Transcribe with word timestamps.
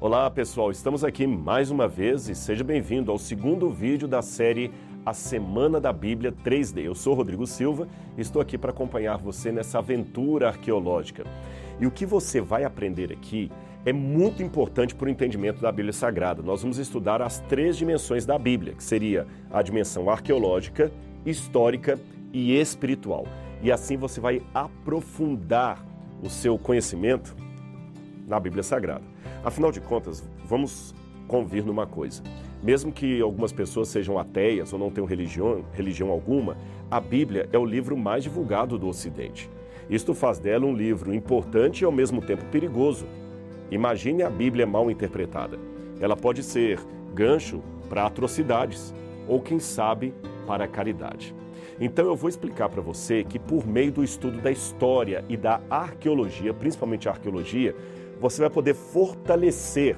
Olá 0.00 0.30
pessoal, 0.30 0.70
estamos 0.70 1.02
aqui 1.02 1.26
mais 1.26 1.72
uma 1.72 1.88
vez 1.88 2.28
e 2.28 2.34
seja 2.36 2.62
bem-vindo 2.62 3.10
ao 3.10 3.18
segundo 3.18 3.68
vídeo 3.68 4.06
da 4.06 4.22
série 4.22 4.70
A 5.04 5.12
Semana 5.12 5.80
da 5.80 5.92
Bíblia 5.92 6.30
3D. 6.30 6.84
Eu 6.84 6.94
sou 6.94 7.14
Rodrigo 7.14 7.44
Silva 7.48 7.88
e 8.16 8.20
estou 8.20 8.40
aqui 8.40 8.56
para 8.56 8.70
acompanhar 8.70 9.16
você 9.16 9.50
nessa 9.50 9.80
aventura 9.80 10.50
arqueológica. 10.50 11.24
E 11.80 11.86
o 11.86 11.90
que 11.90 12.06
você 12.06 12.40
vai 12.40 12.62
aprender 12.62 13.12
aqui 13.12 13.50
é 13.84 13.92
muito 13.92 14.40
importante 14.40 14.94
para 14.94 15.06
o 15.08 15.10
entendimento 15.10 15.60
da 15.60 15.72
Bíblia 15.72 15.92
Sagrada. 15.92 16.44
Nós 16.44 16.62
vamos 16.62 16.78
estudar 16.78 17.20
as 17.20 17.40
três 17.40 17.76
dimensões 17.76 18.24
da 18.24 18.38
Bíblia, 18.38 18.74
que 18.74 18.84
seria 18.84 19.26
a 19.50 19.60
dimensão 19.62 20.08
arqueológica, 20.08 20.92
histórica 21.26 21.98
e 22.32 22.54
espiritual. 22.54 23.26
E 23.60 23.72
assim 23.72 23.96
você 23.96 24.20
vai 24.20 24.42
aprofundar 24.54 25.84
o 26.22 26.30
seu 26.30 26.56
conhecimento 26.56 27.34
na 28.28 28.38
Bíblia 28.38 28.62
Sagrada. 28.62 29.04
Afinal 29.42 29.72
de 29.72 29.80
contas, 29.80 30.22
vamos 30.44 30.94
convir 31.26 31.64
numa 31.64 31.86
coisa. 31.86 32.22
Mesmo 32.62 32.92
que 32.92 33.20
algumas 33.20 33.52
pessoas 33.52 33.88
sejam 33.88 34.18
ateias 34.18 34.72
ou 34.72 34.78
não 34.78 34.90
tenham 34.90 35.06
religião, 35.06 35.64
religião 35.72 36.10
alguma, 36.10 36.56
a 36.90 37.00
Bíblia 37.00 37.48
é 37.52 37.58
o 37.58 37.64
livro 37.64 37.96
mais 37.96 38.24
divulgado 38.24 38.78
do 38.78 38.88
Ocidente. 38.88 39.48
Isto 39.88 40.12
faz 40.12 40.38
dela 40.38 40.66
um 40.66 40.74
livro 40.74 41.14
importante 41.14 41.82
e 41.82 41.84
ao 41.84 41.92
mesmo 41.92 42.20
tempo 42.20 42.44
perigoso. 42.46 43.06
Imagine 43.70 44.22
a 44.22 44.30
Bíblia 44.30 44.66
mal 44.66 44.90
interpretada. 44.90 45.58
Ela 46.00 46.16
pode 46.16 46.42
ser 46.42 46.78
gancho 47.14 47.62
para 47.88 48.04
atrocidades 48.04 48.92
ou, 49.26 49.40
quem 49.40 49.58
sabe, 49.58 50.12
para 50.46 50.64
a 50.64 50.68
caridade. 50.68 51.34
Então 51.80 52.06
eu 52.06 52.16
vou 52.16 52.28
explicar 52.28 52.68
para 52.68 52.82
você 52.82 53.22
que 53.22 53.38
por 53.38 53.66
meio 53.66 53.92
do 53.92 54.02
estudo 54.02 54.40
da 54.40 54.50
história 54.50 55.24
e 55.28 55.36
da 55.36 55.60
arqueologia, 55.70 56.52
principalmente 56.52 57.08
a 57.08 57.12
arqueologia, 57.12 57.74
você 58.20 58.40
vai 58.40 58.50
poder 58.50 58.74
fortalecer 58.74 59.96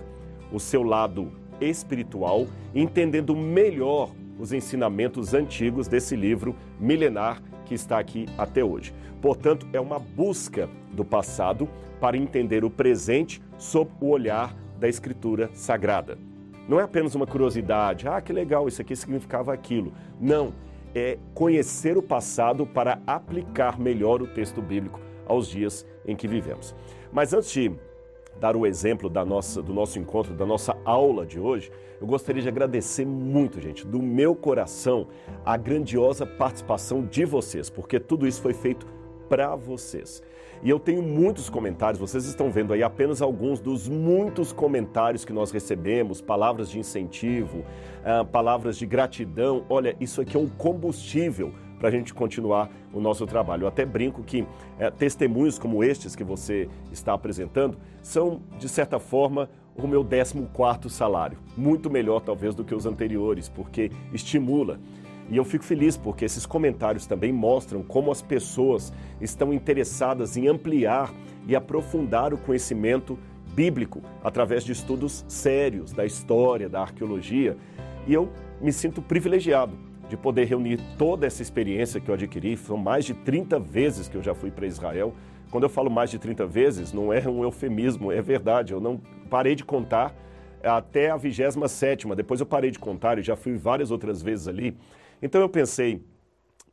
o 0.52 0.58
seu 0.58 0.82
lado 0.82 1.32
espiritual, 1.60 2.46
entendendo 2.74 3.36
melhor 3.36 4.10
os 4.38 4.52
ensinamentos 4.52 5.34
antigos 5.34 5.86
desse 5.86 6.16
livro 6.16 6.56
milenar 6.78 7.42
que 7.64 7.74
está 7.74 7.98
aqui 7.98 8.26
até 8.38 8.64
hoje. 8.64 8.94
Portanto, 9.20 9.66
é 9.72 9.80
uma 9.80 9.98
busca 9.98 10.68
do 10.92 11.04
passado 11.04 11.68
para 12.00 12.16
entender 12.16 12.64
o 12.64 12.70
presente 12.70 13.42
sob 13.58 13.90
o 14.00 14.08
olhar 14.08 14.56
da 14.78 14.88
Escritura 14.88 15.50
Sagrada. 15.52 16.18
Não 16.66 16.80
é 16.80 16.82
apenas 16.82 17.14
uma 17.14 17.26
curiosidade, 17.26 18.08
ah, 18.08 18.20
que 18.20 18.32
legal, 18.32 18.66
isso 18.66 18.80
aqui 18.80 18.96
significava 18.96 19.52
aquilo. 19.52 19.92
Não, 20.18 20.54
é 20.94 21.18
conhecer 21.34 21.98
o 21.98 22.02
passado 22.02 22.66
para 22.66 23.00
aplicar 23.06 23.78
melhor 23.78 24.22
o 24.22 24.26
texto 24.26 24.62
bíblico 24.62 25.00
aos 25.26 25.48
dias 25.48 25.86
em 26.06 26.16
que 26.16 26.26
vivemos. 26.26 26.74
Mas 27.12 27.32
antes 27.32 27.52
de 27.52 27.72
dar 28.40 28.56
o 28.56 28.66
exemplo 28.66 29.10
da 29.10 29.24
nossa, 29.24 29.62
do 29.62 29.74
nosso 29.74 29.98
encontro, 29.98 30.32
da 30.32 30.46
nossa 30.46 30.76
aula 30.84 31.26
de 31.26 31.38
hoje, 31.38 31.70
eu 32.00 32.06
gostaria 32.06 32.42
de 32.42 32.48
agradecer 32.48 33.04
muito, 33.04 33.60
gente, 33.60 33.86
do 33.86 34.00
meu 34.00 34.34
coração, 34.34 35.06
a 35.44 35.56
grandiosa 35.58 36.24
participação 36.24 37.04
de 37.04 37.26
vocês, 37.26 37.68
porque 37.68 38.00
tudo 38.00 38.26
isso 38.26 38.40
foi 38.40 38.54
feito 38.54 38.86
para 39.28 39.54
vocês. 39.54 40.22
E 40.62 40.68
eu 40.68 40.78
tenho 40.78 41.02
muitos 41.02 41.48
comentários, 41.48 42.00
vocês 42.00 42.24
estão 42.24 42.50
vendo 42.50 42.72
aí 42.72 42.82
apenas 42.82 43.22
alguns 43.22 43.60
dos 43.60 43.88
muitos 43.88 44.52
comentários 44.52 45.24
que 45.24 45.32
nós 45.32 45.50
recebemos, 45.50 46.20
palavras 46.20 46.70
de 46.70 46.78
incentivo, 46.78 47.64
ah, 48.04 48.24
palavras 48.24 48.76
de 48.76 48.84
gratidão. 48.84 49.64
Olha, 49.68 49.96
isso 50.00 50.20
aqui 50.20 50.36
é 50.36 50.40
um 50.40 50.48
combustível 50.48 51.52
para 51.80 51.88
a 51.88 51.90
gente 51.90 52.12
continuar 52.12 52.70
o 52.92 53.00
nosso 53.00 53.26
trabalho. 53.26 53.62
Eu 53.62 53.68
até 53.68 53.86
brinco 53.86 54.22
que 54.22 54.46
é, 54.78 54.90
testemunhos 54.90 55.58
como 55.58 55.82
estes 55.82 56.14
que 56.14 56.22
você 56.22 56.68
está 56.92 57.14
apresentando 57.14 57.78
são, 58.02 58.42
de 58.58 58.68
certa 58.68 59.00
forma, 59.00 59.48
o 59.74 59.88
meu 59.88 60.04
14 60.04 60.94
salário. 60.94 61.38
Muito 61.56 61.88
melhor, 61.88 62.20
talvez, 62.20 62.54
do 62.54 62.62
que 62.62 62.74
os 62.74 62.84
anteriores, 62.84 63.48
porque 63.48 63.90
estimula. 64.12 64.78
E 65.30 65.36
eu 65.38 65.44
fico 65.44 65.64
feliz 65.64 65.96
porque 65.96 66.24
esses 66.24 66.44
comentários 66.44 67.06
também 67.06 67.32
mostram 67.32 67.82
como 67.82 68.10
as 68.12 68.20
pessoas 68.20 68.92
estão 69.20 69.52
interessadas 69.52 70.36
em 70.36 70.48
ampliar 70.48 71.10
e 71.48 71.56
aprofundar 71.56 72.34
o 72.34 72.38
conhecimento 72.38 73.18
bíblico 73.54 74.02
através 74.22 74.64
de 74.64 74.72
estudos 74.72 75.24
sérios 75.28 75.92
da 75.92 76.04
história, 76.04 76.68
da 76.68 76.82
arqueologia. 76.82 77.56
E 78.06 78.12
eu 78.12 78.28
me 78.60 78.72
sinto 78.72 79.00
privilegiado 79.00 79.89
de 80.10 80.16
poder 80.16 80.44
reunir 80.44 80.78
toda 80.98 81.26
essa 81.26 81.40
experiência 81.40 82.00
que 82.00 82.10
eu 82.10 82.14
adquiri. 82.14 82.56
São 82.56 82.76
mais 82.76 83.04
de 83.04 83.14
30 83.14 83.58
vezes 83.60 84.08
que 84.08 84.16
eu 84.16 84.22
já 84.22 84.34
fui 84.34 84.50
para 84.50 84.66
Israel. 84.66 85.14
Quando 85.50 85.64
eu 85.64 85.70
falo 85.70 85.88
mais 85.88 86.10
de 86.10 86.18
30 86.18 86.46
vezes, 86.46 86.92
não 86.92 87.12
é 87.12 87.26
um 87.28 87.44
eufemismo, 87.44 88.10
é 88.10 88.20
verdade. 88.20 88.72
Eu 88.72 88.80
não 88.80 89.00
parei 89.30 89.54
de 89.54 89.64
contar 89.64 90.14
até 90.62 91.10
a 91.10 91.16
27 91.16 92.06
depois 92.14 92.40
eu 92.40 92.46
parei 92.46 92.70
de 92.70 92.78
contar 92.78 93.18
e 93.18 93.22
já 93.22 93.34
fui 93.34 93.56
várias 93.56 93.90
outras 93.90 94.20
vezes 94.20 94.48
ali. 94.48 94.76
Então 95.22 95.40
eu 95.40 95.48
pensei, 95.48 96.04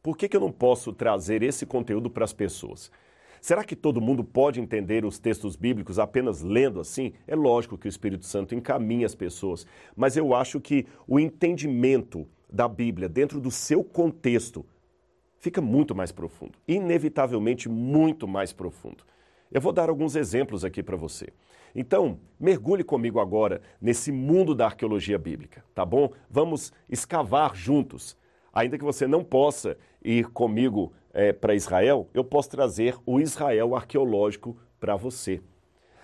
por 0.02 0.18
que, 0.18 0.28
que 0.28 0.36
eu 0.36 0.42
não 0.42 0.52
posso 0.52 0.92
trazer 0.92 1.44
esse 1.44 1.66
conteúdo 1.66 2.10
para 2.10 2.26
as 2.26 2.34
pessoas? 2.34 2.92
Será 3.40 3.64
que 3.64 3.76
todo 3.76 4.02
mundo 4.02 4.24
pode 4.24 4.60
entender 4.60 5.06
os 5.06 5.20
textos 5.20 5.56
bíblicos 5.56 6.00
apenas 6.00 6.42
lendo 6.42 6.80
assim? 6.80 7.14
É 7.28 7.36
lógico 7.36 7.78
que 7.78 7.88
o 7.88 7.90
Espírito 7.90 8.26
Santo 8.26 8.56
encaminha 8.56 9.06
as 9.06 9.16
pessoas, 9.16 9.66
mas 9.96 10.18
eu 10.18 10.34
acho 10.34 10.60
que 10.60 10.86
o 11.08 11.20
entendimento 11.20 12.28
da 12.50 12.68
Bíblia 12.68 13.10
dentro 13.10 13.40
do 13.40 13.52
seu 13.52 13.84
contexto 13.84 14.66
fica 15.40 15.62
muito 15.62 15.94
mais 15.94 16.12
profundo, 16.12 16.58
inevitavelmente 16.68 17.70
muito 17.70 18.28
mais 18.28 18.52
profundo. 18.52 19.04
Eu 19.52 19.62
vou 19.62 19.72
dar 19.72 19.90
alguns 19.90 20.16
exemplos 20.16 20.66
aqui 20.66 20.82
para 20.84 20.98
você. 20.98 21.28
Então, 21.76 22.20
mergulhe 22.40 22.84
comigo 22.84 23.20
agora 23.20 23.62
nesse 23.80 24.12
mundo 24.12 24.56
da 24.56 24.66
arqueologia 24.66 25.18
bíblica, 25.18 25.64
tá 25.76 25.86
bom? 25.86 26.12
Vamos 26.30 26.74
escavar 26.90 27.56
juntos 27.56 28.18
Ainda 28.58 28.76
que 28.76 28.84
você 28.84 29.06
não 29.06 29.24
possa 29.24 29.78
ir 30.04 30.32
comigo 30.32 30.92
é, 31.14 31.32
para 31.32 31.54
Israel, 31.54 32.10
eu 32.12 32.24
posso 32.24 32.50
trazer 32.50 32.96
o 33.06 33.20
Israel 33.20 33.76
arqueológico 33.76 34.58
para 34.80 34.96
você. 34.96 35.40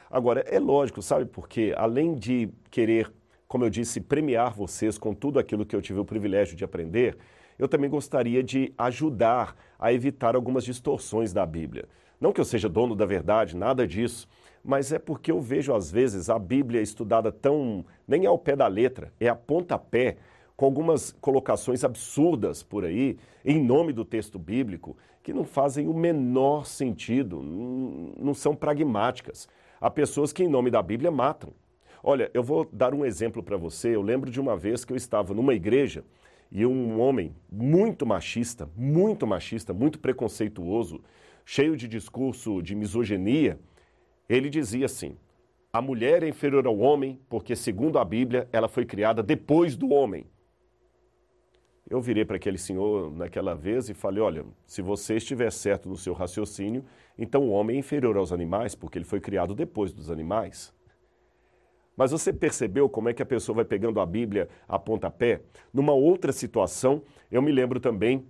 Agora, 0.08 0.42
é 0.42 0.60
lógico, 0.60 1.02
sabe 1.02 1.26
por 1.26 1.50
quê? 1.50 1.74
Além 1.76 2.14
de 2.14 2.50
querer, 2.70 3.12
como 3.54 3.66
eu 3.66 3.70
disse, 3.70 4.02
premiar 4.02 4.52
vocês 4.52 4.98
com 4.98 5.14
tudo 5.14 5.38
aquilo 5.38 5.64
que 5.64 5.76
eu 5.76 5.82
tive 5.82 6.00
o 6.00 6.06
privilégio 6.06 6.56
de 6.56 6.64
aprender, 6.64 7.16
eu 7.60 7.68
também 7.68 7.88
gostaria 7.88 8.42
de 8.42 8.74
ajudar 8.76 9.56
a 9.78 9.94
evitar 9.94 10.36
algumas 10.36 10.64
distorções 10.64 11.32
da 11.32 11.46
Bíblia. 11.46 11.88
Não 12.20 12.34
que 12.34 12.42
eu 12.42 12.46
seja 12.46 12.68
dono 12.68 12.96
da 12.96 13.06
verdade, 13.06 13.56
nada 13.56 13.86
disso, 13.86 14.28
mas 14.66 14.92
é 14.92 14.98
porque 14.98 15.32
eu 15.32 15.40
vejo 15.40 15.72
às 15.72 15.92
vezes 15.92 16.32
a 16.32 16.40
Bíblia 16.40 16.82
estudada 16.82 17.32
tão 17.32 17.86
nem 18.08 18.26
ao 18.26 18.40
pé 18.40 18.56
da 18.56 18.66
letra, 18.66 19.14
é 19.20 19.28
a 19.30 19.36
pontapé 19.36 20.18
com 20.58 20.66
algumas 20.66 21.12
colocações 21.22 21.84
absurdas 21.84 22.64
por 22.64 22.84
aí, 22.84 23.20
em 23.46 23.64
nome 23.64 23.94
do 23.94 24.04
texto 24.04 24.40
bíblico, 24.40 24.98
que 25.22 25.32
não 25.32 25.44
fazem 25.44 25.88
o 25.88 25.94
menor 25.94 26.66
sentido, 26.66 27.40
não 27.40 28.34
são 28.34 28.56
pragmáticas. 28.56 29.48
Há 29.80 29.92
pessoas 29.92 30.34
que, 30.34 30.44
em 30.44 30.48
nome 30.48 30.72
da 30.72 30.82
Bíblia, 30.82 31.12
matam. 31.12 31.54
Olha, 32.06 32.30
eu 32.34 32.44
vou 32.44 32.68
dar 32.72 32.94
um 32.94 33.06
exemplo 33.06 33.42
para 33.42 33.56
você. 33.56 33.96
Eu 33.96 34.02
lembro 34.02 34.30
de 34.30 34.42
uma 34.42 34.58
vez 34.58 34.84
que 34.84 34.92
eu 34.92 34.98
estava 34.98 35.34
numa 35.34 35.54
igreja 35.54 36.04
e 36.52 36.66
um 36.66 37.00
homem 37.00 37.34
muito 37.50 38.06
machista, 38.06 38.70
muito 38.76 39.26
machista, 39.26 39.74
muito 39.74 39.98
preconceituoso, 39.98 41.02
cheio 41.46 41.78
de 41.78 41.88
discurso 41.88 42.62
de 42.62 42.76
misoginia, 42.76 43.58
ele 44.28 44.50
dizia 44.50 44.86
assim: 44.86 45.18
a 45.72 45.82
mulher 45.82 46.24
é 46.24 46.28
inferior 46.28 46.68
ao 46.68 46.78
homem 46.78 47.20
porque, 47.30 47.56
segundo 47.56 47.98
a 47.98 48.04
Bíblia, 48.04 48.50
ela 48.52 48.68
foi 48.68 48.86
criada 48.86 49.24
depois 49.24 49.78
do 49.78 49.90
homem. 49.90 50.26
Eu 51.90 52.02
virei 52.02 52.26
para 52.26 52.36
aquele 52.36 52.58
senhor 52.58 53.12
naquela 53.12 53.56
vez 53.56 53.88
e 53.90 53.94
falei: 53.94 54.22
olha, 54.22 54.46
se 54.66 54.82
você 54.82 55.16
estiver 55.16 55.52
certo 55.52 55.88
no 55.88 55.98
seu 55.98 56.14
raciocínio, 56.14 56.84
então 57.18 57.44
o 57.44 57.52
homem 57.52 57.78
é 57.78 57.80
inferior 57.80 58.18
aos 58.18 58.34
animais, 58.34 58.76
porque 58.76 58.98
ele 58.98 59.06
foi 59.06 59.22
criado 59.22 59.56
depois 59.56 59.94
dos 59.94 60.12
animais. 60.12 60.74
Mas 61.96 62.12
você 62.12 62.34
percebeu 62.34 62.90
como 62.90 63.10
é 63.10 63.14
que 63.14 63.22
a 63.22 63.26
pessoa 63.26 63.58
vai 63.58 63.66
pegando 63.66 64.00
a 64.00 64.06
Bíblia 64.06 64.50
a 64.68 64.80
pontapé? 64.80 65.42
Numa 65.74 65.94
outra 65.94 66.32
situação, 66.32 67.02
eu 67.32 67.42
me 67.42 67.52
lembro 67.52 67.80
também 67.80 68.26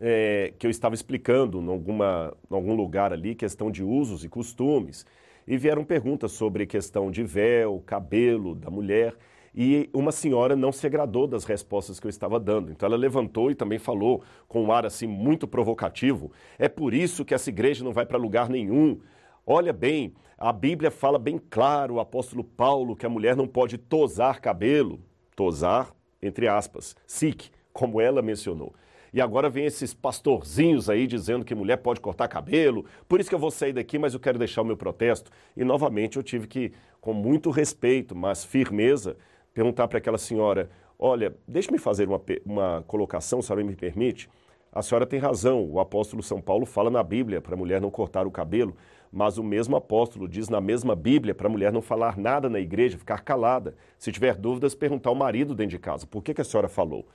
é, 0.00 0.52
que 0.58 0.66
eu 0.66 0.70
estava 0.70 0.94
explicando 0.94 1.60
em, 1.60 1.64
em 1.64 2.54
algum 2.54 2.74
lugar 2.74 3.12
ali 3.12 3.34
questão 3.34 3.70
de 3.70 3.82
usos 3.82 4.24
e 4.24 4.28
costumes. 4.28 5.04
E 5.46 5.56
vieram 5.56 5.84
perguntas 5.84 6.32
sobre 6.32 6.66
questão 6.66 7.10
de 7.10 7.22
véu, 7.22 7.82
cabelo 7.86 8.54
da 8.54 8.70
mulher 8.70 9.16
e 9.56 9.88
uma 9.94 10.12
senhora 10.12 10.54
não 10.54 10.70
se 10.70 10.86
agradou 10.86 11.26
das 11.26 11.44
respostas 11.44 11.98
que 11.98 12.06
eu 12.06 12.10
estava 12.10 12.38
dando. 12.38 12.70
Então 12.70 12.86
ela 12.86 12.96
levantou 12.96 13.50
e 13.50 13.54
também 13.54 13.78
falou 13.78 14.22
com 14.46 14.62
um 14.62 14.70
ar 14.70 14.84
assim 14.84 15.06
muito 15.06 15.48
provocativo: 15.48 16.30
"É 16.58 16.68
por 16.68 16.92
isso 16.92 17.24
que 17.24 17.32
essa 17.32 17.48
igreja 17.48 17.82
não 17.82 17.92
vai 17.92 18.04
para 18.04 18.18
lugar 18.18 18.50
nenhum. 18.50 19.00
Olha 19.48 19.72
bem, 19.72 20.12
a 20.36 20.52
Bíblia 20.52 20.90
fala 20.90 21.20
bem 21.20 21.38
claro, 21.38 21.94
o 21.94 22.00
apóstolo 22.00 22.42
Paulo, 22.42 22.96
que 22.96 23.06
a 23.06 23.08
mulher 23.08 23.36
não 23.36 23.46
pode 23.46 23.78
tosar 23.78 24.40
cabelo, 24.40 24.98
tosar 25.36 25.94
entre 26.20 26.48
aspas, 26.48 26.96
sic, 27.06 27.50
como 27.72 28.00
ela 28.00 28.20
mencionou. 28.20 28.74
E 29.14 29.20
agora 29.20 29.48
vem 29.48 29.64
esses 29.64 29.94
pastorzinhos 29.94 30.90
aí 30.90 31.06
dizendo 31.06 31.44
que 31.44 31.54
mulher 31.54 31.76
pode 31.76 32.00
cortar 32.00 32.26
cabelo. 32.26 32.84
Por 33.08 33.20
isso 33.20 33.28
que 33.28 33.36
eu 33.36 33.38
vou 33.38 33.52
sair 33.52 33.72
daqui, 33.72 34.00
mas 34.00 34.14
eu 34.14 34.20
quero 34.20 34.36
deixar 34.36 34.62
o 34.62 34.64
meu 34.64 34.76
protesto. 34.76 35.30
E 35.56 35.62
novamente 35.62 36.16
eu 36.16 36.24
tive 36.24 36.48
que, 36.48 36.72
com 37.00 37.12
muito 37.12 37.50
respeito, 37.50 38.16
mas 38.16 38.44
firmeza, 38.44 39.16
perguntar 39.54 39.86
para 39.86 39.98
aquela 39.98 40.18
senhora: 40.18 40.68
olha, 40.98 41.36
deixe-me 41.46 41.78
fazer 41.78 42.08
uma, 42.08 42.20
uma 42.44 42.84
colocação, 42.88 43.40
se 43.40 43.46
a 43.46 43.54
senhora 43.54 43.64
me 43.64 43.76
permite. 43.76 44.28
A 44.72 44.82
senhora 44.82 45.06
tem 45.06 45.18
razão, 45.18 45.64
o 45.64 45.80
apóstolo 45.80 46.22
São 46.22 46.38
Paulo 46.38 46.66
fala 46.66 46.90
na 46.90 47.02
Bíblia 47.02 47.40
para 47.40 47.54
a 47.54 47.56
mulher 47.56 47.80
não 47.80 47.90
cortar 47.90 48.26
o 48.26 48.30
cabelo, 48.30 48.76
mas 49.12 49.38
o 49.38 49.42
mesmo 49.42 49.76
apóstolo 49.76 50.28
diz 50.28 50.48
na 50.48 50.60
mesma 50.60 50.94
Bíblia 50.94 51.34
para 51.34 51.46
a 51.46 51.50
mulher 51.50 51.72
não 51.72 51.82
falar 51.82 52.16
nada 52.16 52.48
na 52.48 52.60
igreja, 52.60 52.98
ficar 52.98 53.22
calada. 53.22 53.74
Se 53.98 54.12
tiver 54.12 54.36
dúvidas, 54.36 54.74
perguntar 54.74 55.10
ao 55.10 55.14
marido 55.14 55.54
dentro 55.54 55.70
de 55.70 55.78
casa: 55.78 56.06
por 56.06 56.22
que, 56.22 56.34
que 56.34 56.40
a 56.40 56.44
senhora 56.44 56.68
falou? 56.68 57.06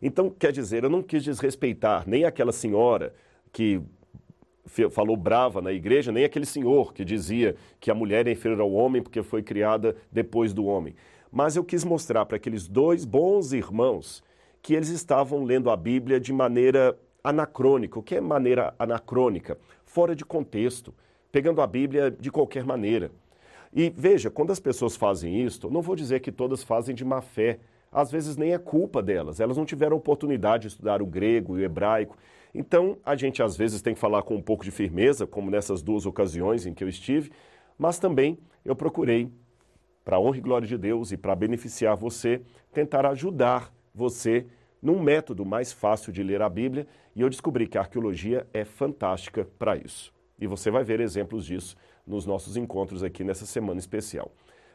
Então, 0.00 0.30
quer 0.30 0.52
dizer, 0.52 0.84
eu 0.84 0.90
não 0.90 1.02
quis 1.02 1.24
desrespeitar 1.24 2.04
nem 2.06 2.24
aquela 2.24 2.52
senhora 2.52 3.12
que 3.52 3.80
falou 4.90 5.16
brava 5.16 5.62
na 5.62 5.72
igreja, 5.72 6.12
nem 6.12 6.24
aquele 6.24 6.46
senhor 6.46 6.92
que 6.92 7.04
dizia 7.04 7.56
que 7.80 7.90
a 7.90 7.94
mulher 7.94 8.26
é 8.26 8.32
inferior 8.32 8.60
ao 8.60 8.72
homem 8.72 9.02
porque 9.02 9.22
foi 9.22 9.42
criada 9.42 9.96
depois 10.12 10.52
do 10.52 10.66
homem. 10.66 10.94
Mas 11.30 11.56
eu 11.56 11.64
quis 11.64 11.84
mostrar 11.84 12.26
para 12.26 12.36
aqueles 12.36 12.68
dois 12.68 13.04
bons 13.04 13.52
irmãos 13.52 14.22
que 14.62 14.74
eles 14.74 14.88
estavam 14.88 15.44
lendo 15.44 15.70
a 15.70 15.76
Bíblia 15.76 16.20
de 16.20 16.32
maneira 16.32 16.98
anacrônica. 17.22 17.98
O 17.98 18.02
que 18.02 18.16
é 18.16 18.20
maneira 18.20 18.74
anacrônica? 18.78 19.58
Fora 19.84 20.14
de 20.14 20.24
contexto, 20.24 20.94
pegando 21.30 21.60
a 21.60 21.66
Bíblia 21.66 22.10
de 22.10 22.30
qualquer 22.30 22.64
maneira. 22.64 23.10
E 23.72 23.92
veja, 23.94 24.30
quando 24.30 24.50
as 24.50 24.60
pessoas 24.60 24.96
fazem 24.96 25.42
isto, 25.42 25.70
não 25.70 25.82
vou 25.82 25.94
dizer 25.94 26.20
que 26.20 26.32
todas 26.32 26.62
fazem 26.62 26.94
de 26.94 27.04
má 27.04 27.20
fé, 27.20 27.58
às 27.92 28.10
vezes 28.10 28.36
nem 28.36 28.52
é 28.52 28.58
culpa 28.58 29.02
delas. 29.02 29.40
Elas 29.40 29.56
não 29.56 29.64
tiveram 29.64 29.96
oportunidade 29.96 30.62
de 30.62 30.68
estudar 30.68 31.02
o 31.02 31.06
grego 31.06 31.58
e 31.58 31.62
o 31.62 31.64
hebraico. 31.64 32.16
Então, 32.54 32.98
a 33.04 33.14
gente 33.14 33.42
às 33.42 33.56
vezes 33.56 33.82
tem 33.82 33.94
que 33.94 34.00
falar 34.00 34.22
com 34.22 34.34
um 34.34 34.42
pouco 34.42 34.64
de 34.64 34.70
firmeza, 34.70 35.26
como 35.26 35.50
nessas 35.50 35.82
duas 35.82 36.06
ocasiões 36.06 36.66
em 36.66 36.72
que 36.72 36.82
eu 36.82 36.88
estive, 36.88 37.30
mas 37.78 37.98
também 37.98 38.38
eu 38.64 38.74
procurei, 38.74 39.30
para 40.04 40.16
a 40.16 40.20
honra 40.20 40.38
e 40.38 40.40
glória 40.40 40.66
de 40.66 40.78
Deus 40.78 41.12
e 41.12 41.16
para 41.16 41.36
beneficiar 41.36 41.94
você, 41.94 42.40
tentar 42.72 43.04
ajudar 43.06 43.72
você 43.94 44.46
num 44.80 45.00
método 45.00 45.44
mais 45.44 45.72
fácil 45.72 46.12
de 46.12 46.22
ler 46.22 46.40
a 46.40 46.48
Bíblia, 46.48 46.86
e 47.14 47.20
eu 47.20 47.28
descobri 47.28 47.66
que 47.66 47.76
a 47.76 47.82
arqueologia 47.82 48.46
é 48.52 48.64
fantástica 48.64 49.46
para 49.58 49.76
isso. 49.76 50.12
E 50.38 50.46
você 50.46 50.70
vai 50.70 50.84
ver 50.84 51.00
exemplos 51.00 51.44
disso 51.44 51.76
nos 52.06 52.24
nossos 52.24 52.56
encontros 52.56 53.02
aqui 53.02 53.24
nessa 53.24 53.44
semana 53.44 53.78
especial. 53.78 54.30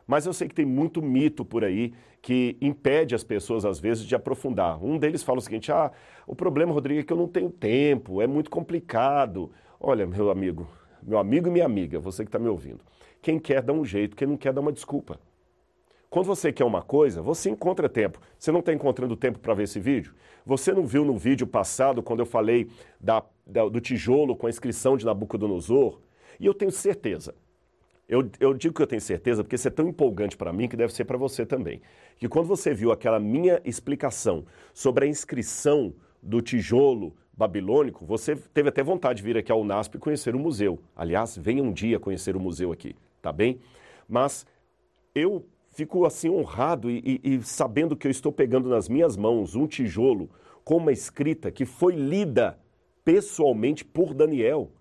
Mas 0.06 0.26
eu 0.26 0.34
sei 0.34 0.48
que 0.48 0.56
tem 0.56 0.66
muito 0.66 1.02
mito 1.02 1.46
por 1.46 1.64
aí 1.64 1.94
que 2.22 2.58
impede 2.62 3.16
as 3.16 3.24
pessoas, 3.24 3.66
às 3.66 3.80
vezes, 3.80 4.06
de 4.06 4.16
aprofundar. 4.16 4.84
Um 4.84 4.98
deles 4.98 5.24
fala 5.24 5.40
o 5.40 5.42
seguinte: 5.42 5.72
ah, 5.72 5.92
o 6.28 6.36
problema, 6.36 6.74
Rodrigo, 6.74 7.00
é 7.00 7.04
que 7.04 7.14
eu 7.14 7.18
não 7.18 7.28
tenho 7.28 7.50
tempo, 7.50 8.22
é 8.22 8.28
muito 8.28 8.50
complicado. 8.50 9.52
Olha, 9.80 10.06
meu 10.06 10.30
amigo, 10.30 10.68
meu 11.02 11.18
amigo 11.18 11.48
e 11.48 11.52
minha 11.52 11.66
amiga, 11.66 12.00
você 12.00 12.24
que 12.24 12.30
está 12.30 12.40
me 12.40 12.48
ouvindo, 12.48 12.80
quem 13.22 13.40
quer 13.40 13.62
dá 13.62 13.74
um 13.74 13.86
jeito, 13.86 14.16
quem 14.16 14.28
não 14.28 14.38
quer 14.38 14.54
dá 14.54 14.62
uma 14.62 14.72
desculpa. 14.72 15.20
Quando 16.10 16.28
você 16.28 16.54
quer 16.54 16.64
uma 16.64 16.84
coisa, 16.84 17.24
você 17.24 17.50
encontra 17.50 17.90
tempo. 17.90 18.20
Você 18.38 18.52
não 18.52 18.60
está 18.60 18.72
encontrando 18.72 19.16
tempo 19.16 19.40
para 19.40 19.56
ver 19.56 19.64
esse 19.64 19.80
vídeo? 19.80 20.14
Você 20.46 20.72
não 20.72 20.86
viu 20.86 21.04
no 21.04 21.18
vídeo 21.18 21.48
passado, 21.48 22.04
quando 22.04 22.20
eu 22.20 22.26
falei 22.26 22.70
da, 23.00 23.24
do 23.46 23.80
tijolo 23.80 24.36
com 24.36 24.48
a 24.48 24.50
inscrição 24.50 24.98
de 24.98 25.06
Nabucodonosor? 25.06 26.00
E 26.40 26.46
eu 26.46 26.54
tenho 26.54 26.72
certeza, 26.72 27.36
eu, 28.08 28.30
eu, 28.40 28.54
digo 28.54 28.76
que 28.76 28.82
eu 28.82 28.88
tenho 28.88 29.02
certeza 29.02 29.44
porque 29.44 29.56
isso 29.56 29.68
é 29.68 29.72
tão 29.72 29.88
empolgante 29.88 30.36
para 30.36 30.52
mim 30.52 30.68
que 30.68 30.76
deve 30.76 30.94
ser 30.94 31.06
para 31.06 31.18
você 31.18 31.46
também. 31.46 31.82
Que 32.18 32.28
quando 32.28 32.48
você 32.48 32.74
viu 32.74 32.92
aquela 32.92 33.20
minha 33.20 33.62
explicação 33.64 34.46
sobre 34.74 35.06
a 35.06 35.08
inscrição 35.08 35.94
do 36.22 36.42
tijolo 36.42 37.16
babilônico, 37.36 38.06
você 38.06 38.36
teve 38.36 38.70
até 38.70 38.84
vontade 38.84 39.18
de 39.18 39.24
vir 39.24 39.38
aqui 39.38 39.52
ao 39.52 39.62
UNASP 39.62 39.96
e 39.96 40.00
conhecer 40.00 40.36
o 40.36 40.40
museu. 40.40 40.80
Aliás, 40.96 41.38
venha 41.38 41.64
um 41.64 41.72
dia 41.72 42.00
conhecer 42.00 42.36
o 42.36 42.40
museu 42.40 42.72
aqui, 42.72 42.96
tá 43.22 43.32
bem? 43.32 43.60
Mas 44.08 44.46
eu 45.16 45.46
fico 45.72 46.06
assim 46.06 46.30
honrado 46.30 46.92
e, 46.92 47.20
e, 47.24 47.36
e 47.36 47.42
sabendo 47.42 47.96
que 47.96 48.06
eu 48.06 48.12
estou 48.12 48.32
pegando 48.32 48.70
nas 48.70 48.88
minhas 48.88 49.18
mãos 49.18 49.56
um 49.56 49.66
tijolo 49.66 50.30
com 50.64 50.78
uma 50.78 50.92
escrita 50.92 51.50
que 51.50 51.66
foi 51.66 51.96
lida 51.96 52.60
pessoalmente 53.04 53.84
por 53.84 54.14
Daniel 54.14 54.72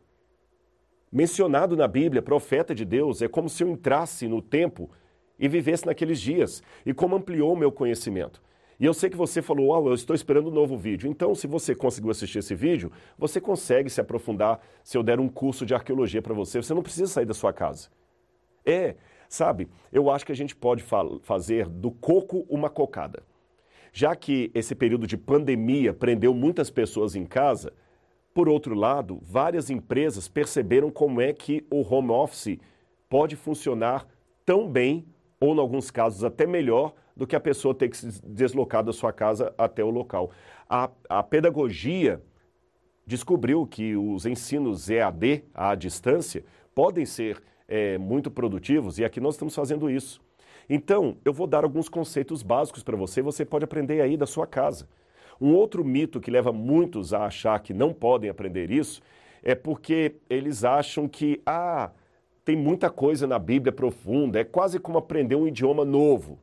mencionado 1.12 1.76
na 1.76 1.86
Bíblia, 1.86 2.22
profeta 2.22 2.74
de 2.74 2.86
Deus, 2.86 3.20
é 3.20 3.28
como 3.28 3.48
se 3.48 3.62
eu 3.62 3.69
entrasse 3.69 4.26
no 4.26 4.40
tempo 4.40 4.90
e 5.38 5.46
vivesse 5.46 5.84
naqueles 5.84 6.20
dias, 6.20 6.62
e 6.86 6.94
como 6.94 7.16
ampliou 7.16 7.52
o 7.52 7.56
meu 7.56 7.70
conhecimento. 7.70 8.42
E 8.80 8.84
eu 8.84 8.94
sei 8.94 9.10
que 9.10 9.16
você 9.16 9.42
falou, 9.42 9.69
uau, 9.69 9.88
eu 9.88 9.94
estou 9.94 10.16
esperando 10.16 10.48
um 10.48 10.52
novo 10.52 10.76
vídeo. 10.76 11.08
Então, 11.08 11.34
se 11.34 11.46
você 11.46 11.74
conseguiu 11.74 12.10
assistir 12.10 12.38
esse 12.38 12.54
vídeo, 12.54 12.90
você 13.19 13.40
consegue 13.40 13.90
se 13.90 14.00
aprofundar 14.00 14.60
se 14.82 14.96
eu 14.96 15.02
der 15.02 15.20
um 15.20 15.28
curso 15.28 15.66
de 15.66 15.74
arqueologia 15.74 16.22
para 16.22 16.34
você. 16.34 16.60
Você 16.60 16.74
não 16.74 16.82
precisa 16.82 17.06
sair 17.06 17.26
da 17.26 17.34
sua 17.34 17.52
casa. 17.52 17.90
É, 18.64 18.96
sabe, 19.28 19.69
eu 19.92 20.10
acho 20.10 20.24
que 20.24 20.32
a 20.32 20.36
gente 20.36 20.56
pode 20.56 20.82
fa 20.82 21.04
fazer 21.22 21.69
do 21.69 21.90
coco 21.90 22.46
uma 22.48 22.70
cocada. 22.70 23.22
Já 23.92 24.16
que 24.16 24.50
esse 24.54 24.74
período 24.74 25.06
de 25.06 25.16
pandemia 25.16 25.92
prendeu 25.92 26.32
muitas 26.34 26.70
pessoas 26.70 27.14
em 27.14 27.26
casa, 27.26 27.72
por 28.34 28.49
outro 28.49 28.75
lado, 28.75 29.19
várias 29.23 29.70
empresas 29.70 30.29
perceberam 30.29 30.90
como 30.90 31.20
é 31.20 31.32
que 31.32 31.67
o 31.70 31.82
home 31.82 32.11
office 32.11 32.58
pode 33.08 33.37
funcionar 33.37 34.06
tão 34.44 34.69
bem, 34.69 35.06
ou 35.38 35.55
em 35.55 35.58
alguns 35.58 35.90
casos 35.90 36.25
até 36.25 36.46
melhor, 36.46 36.94
do 37.17 37.26
que 37.26 37.37
a 37.37 37.40
pessoa 37.40 37.75
ter 37.75 37.88
que 37.88 37.96
se 37.96 38.23
deslocar 38.26 38.82
da 38.82 38.93
sua 38.93 39.12
casa 39.12 39.52
até 39.58 39.84
o 39.84 39.90
local. 39.90 40.31
A, 40.69 40.90
a 41.08 41.23
pedagogia 41.23 42.23
descobriu 43.06 43.67
que 43.67 43.96
os 43.96 44.25
ensinos 44.25 44.88
EAD, 44.88 45.44
à 45.55 45.75
distância, 45.75 46.44
podem 46.75 47.05
ser 47.05 47.43
é, 47.69 47.99
muito 47.99 48.31
produtivos 48.31 48.99
e 48.99 49.05
aqui 49.05 49.20
nós 49.20 49.34
estamos 49.34 49.55
fazendo 49.55 49.90
isso. 49.90 50.20
Então, 50.69 51.17
eu 51.25 51.32
vou 51.32 51.46
dar 51.46 51.64
alguns 51.64 51.88
conceitos 51.88 52.43
básicos 52.43 52.82
para 52.82 52.96
você, 52.96 53.20
você 53.20 53.44
pode 53.44 53.64
aprender 53.64 54.00
aí 54.00 54.17
da 54.17 54.26
sua 54.26 54.46
casa. 54.46 54.88
Um 55.43 55.56
outro 55.56 55.85
mito 55.85 56.21
que 56.21 56.31
leva 56.31 56.53
muitos 56.53 57.12
a 57.12 57.25
achar 57.27 57.59
que 57.59 57.75
não 57.75 57.93
podem 57.93 58.31
aprender 58.31 58.71
isso 58.71 59.03
é 59.43 59.56
porque 59.56 60.15
eles 60.31 60.62
acham 60.62 61.09
que, 61.09 61.43
ah, 61.44 61.91
tem 62.44 62.55
muita 62.55 62.89
coisa 62.89 63.27
na 63.27 63.41
Bíblia 63.41 63.73
profunda, 63.73 64.39
é 64.39 64.44
quase 64.44 64.79
como 64.79 64.99
aprender 64.99 65.35
um 65.35 65.49
idioma 65.49 65.85
novo. 65.85 66.39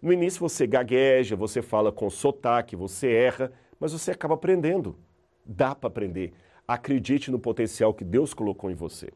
No 0.00 0.12
início 0.12 0.40
você 0.40 0.66
gagueja, 0.66 1.34
você 1.34 1.62
fala 1.62 1.90
com 1.90 2.10
sotaque, 2.10 2.76
você 2.76 3.10
erra, 3.10 3.50
mas 3.80 3.92
você 3.92 4.10
acaba 4.10 4.34
aprendendo. 4.34 4.98
Dá 5.42 5.74
para 5.74 5.88
aprender. 5.88 6.34
Acredite 6.68 7.30
no 7.30 7.38
potencial 7.38 7.94
que 7.94 8.04
Deus 8.04 8.34
colocou 8.34 8.70
em 8.70 8.74
você. 8.74 9.10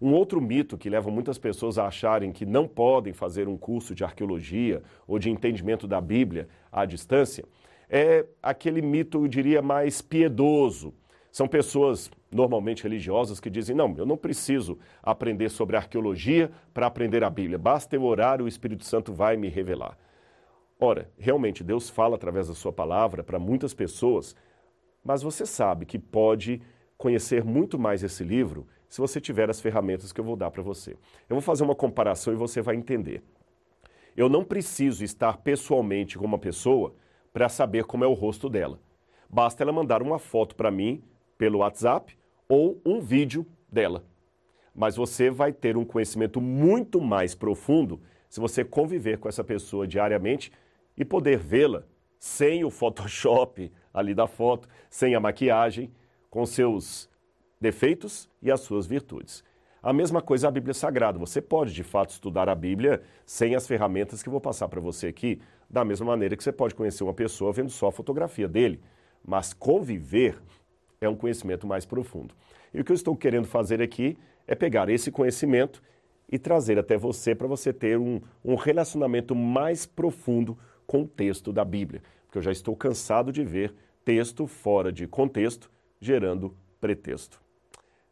Um 0.00 0.12
outro 0.14 0.40
mito 0.40 0.78
que 0.78 0.88
leva 0.88 1.10
muitas 1.10 1.38
pessoas 1.38 1.76
a 1.76 1.88
acharem 1.88 2.30
que 2.30 2.46
não 2.46 2.68
podem 2.68 3.12
fazer 3.12 3.48
um 3.48 3.56
curso 3.56 3.96
de 3.96 4.04
arqueologia 4.04 4.80
ou 5.08 5.18
de 5.18 5.28
entendimento 5.28 5.88
da 5.88 6.00
Bíblia 6.00 6.48
à 6.70 6.84
distância 6.84 7.44
é 7.90 8.24
aquele 8.40 8.80
mito, 8.80 9.24
eu 9.24 9.28
diria, 9.28 9.60
mais 9.60 10.00
piedoso. 10.00 10.94
São 11.32 11.48
pessoas 11.48 12.10
normalmente 12.30 12.84
religiosas 12.84 13.40
que 13.40 13.50
dizem: 13.50 13.74
não, 13.74 13.94
eu 13.98 14.06
não 14.06 14.16
preciso 14.16 14.78
aprender 15.02 15.48
sobre 15.48 15.76
arqueologia 15.76 16.50
para 16.72 16.86
aprender 16.86 17.24
a 17.24 17.30
Bíblia, 17.30 17.58
basta 17.58 17.96
eu 17.96 18.04
orar 18.04 18.40
e 18.40 18.44
o 18.44 18.48
Espírito 18.48 18.84
Santo 18.84 19.12
vai 19.12 19.36
me 19.36 19.48
revelar. 19.48 19.98
Ora, 20.78 21.10
realmente 21.18 21.62
Deus 21.62 21.90
fala 21.90 22.14
através 22.14 22.48
da 22.48 22.54
Sua 22.54 22.72
palavra 22.72 23.22
para 23.22 23.38
muitas 23.38 23.74
pessoas, 23.74 24.34
mas 25.04 25.22
você 25.22 25.44
sabe 25.44 25.84
que 25.84 25.98
pode 25.98 26.62
conhecer 26.96 27.44
muito 27.44 27.78
mais 27.78 28.02
esse 28.02 28.22
livro 28.22 28.66
se 28.88 29.00
você 29.00 29.20
tiver 29.20 29.50
as 29.50 29.60
ferramentas 29.60 30.12
que 30.12 30.20
eu 30.20 30.24
vou 30.24 30.36
dar 30.36 30.50
para 30.50 30.62
você. 30.62 30.92
Eu 31.28 31.36
vou 31.36 31.40
fazer 31.40 31.64
uma 31.64 31.74
comparação 31.74 32.32
e 32.32 32.36
você 32.36 32.60
vai 32.60 32.76
entender. 32.76 33.22
Eu 34.16 34.28
não 34.28 34.44
preciso 34.44 35.04
estar 35.04 35.38
pessoalmente 35.38 36.18
com 36.18 36.24
uma 36.24 36.38
pessoa 36.38 36.94
para 37.32 37.48
saber 37.48 37.84
como 37.84 38.04
é 38.04 38.06
o 38.06 38.12
rosto 38.12 38.48
dela. 38.48 38.78
Basta 39.28 39.62
ela 39.62 39.72
mandar 39.72 40.02
uma 40.02 40.18
foto 40.18 40.54
para 40.54 40.70
mim 40.70 41.02
pelo 41.38 41.58
WhatsApp 41.58 42.16
ou 42.48 42.80
um 42.84 43.00
vídeo 43.00 43.46
dela. 43.70 44.04
Mas 44.74 44.96
você 44.96 45.30
vai 45.30 45.52
ter 45.52 45.76
um 45.76 45.84
conhecimento 45.84 46.40
muito 46.40 47.00
mais 47.00 47.34
profundo 47.34 48.00
se 48.28 48.40
você 48.40 48.64
conviver 48.64 49.18
com 49.18 49.28
essa 49.28 49.44
pessoa 49.44 49.86
diariamente 49.86 50.52
e 50.96 51.04
poder 51.04 51.38
vê-la 51.38 51.84
sem 52.18 52.64
o 52.64 52.70
Photoshop 52.70 53.72
ali 53.92 54.14
da 54.14 54.26
foto, 54.26 54.68
sem 54.88 55.14
a 55.14 55.20
maquiagem, 55.20 55.90
com 56.28 56.44
seus 56.46 57.08
defeitos 57.60 58.28
e 58.42 58.50
as 58.50 58.60
suas 58.60 58.86
virtudes. 58.86 59.42
A 59.82 59.94
mesma 59.94 60.20
coisa 60.20 60.48
a 60.48 60.50
Bíblia 60.50 60.74
Sagrada. 60.74 61.18
Você 61.18 61.40
pode, 61.40 61.72
de 61.72 61.82
fato, 61.82 62.10
estudar 62.10 62.50
a 62.50 62.54
Bíblia 62.54 63.02
sem 63.24 63.54
as 63.54 63.66
ferramentas 63.66 64.22
que 64.22 64.28
eu 64.28 64.30
vou 64.30 64.40
passar 64.40 64.68
para 64.68 64.80
você 64.80 65.06
aqui, 65.06 65.40
da 65.70 65.82
mesma 65.84 66.04
maneira 66.04 66.36
que 66.36 66.44
você 66.44 66.52
pode 66.52 66.74
conhecer 66.74 67.02
uma 67.02 67.14
pessoa 67.14 67.50
vendo 67.50 67.70
só 67.70 67.88
a 67.88 67.92
fotografia 67.92 68.46
dele. 68.46 68.78
Mas 69.24 69.54
conviver 69.54 70.38
é 71.00 71.08
um 71.08 71.16
conhecimento 71.16 71.66
mais 71.66 71.86
profundo. 71.86 72.34
E 72.74 72.80
o 72.80 72.84
que 72.84 72.92
eu 72.92 72.94
estou 72.94 73.16
querendo 73.16 73.46
fazer 73.46 73.80
aqui 73.80 74.18
é 74.46 74.54
pegar 74.54 74.90
esse 74.90 75.10
conhecimento 75.10 75.82
e 76.30 76.38
trazer 76.38 76.78
até 76.78 76.98
você 76.98 77.34
para 77.34 77.48
você 77.48 77.72
ter 77.72 77.98
um, 77.98 78.20
um 78.44 78.56
relacionamento 78.56 79.34
mais 79.34 79.86
profundo 79.86 80.58
com 80.86 81.02
o 81.02 81.08
texto 81.08 81.54
da 81.54 81.64
Bíblia. 81.64 82.02
Porque 82.26 82.36
eu 82.36 82.42
já 82.42 82.52
estou 82.52 82.76
cansado 82.76 83.32
de 83.32 83.42
ver 83.42 83.74
texto 84.04 84.46
fora 84.46 84.92
de 84.92 85.06
contexto, 85.06 85.70
gerando 86.00 86.54
pretexto. 86.80 87.40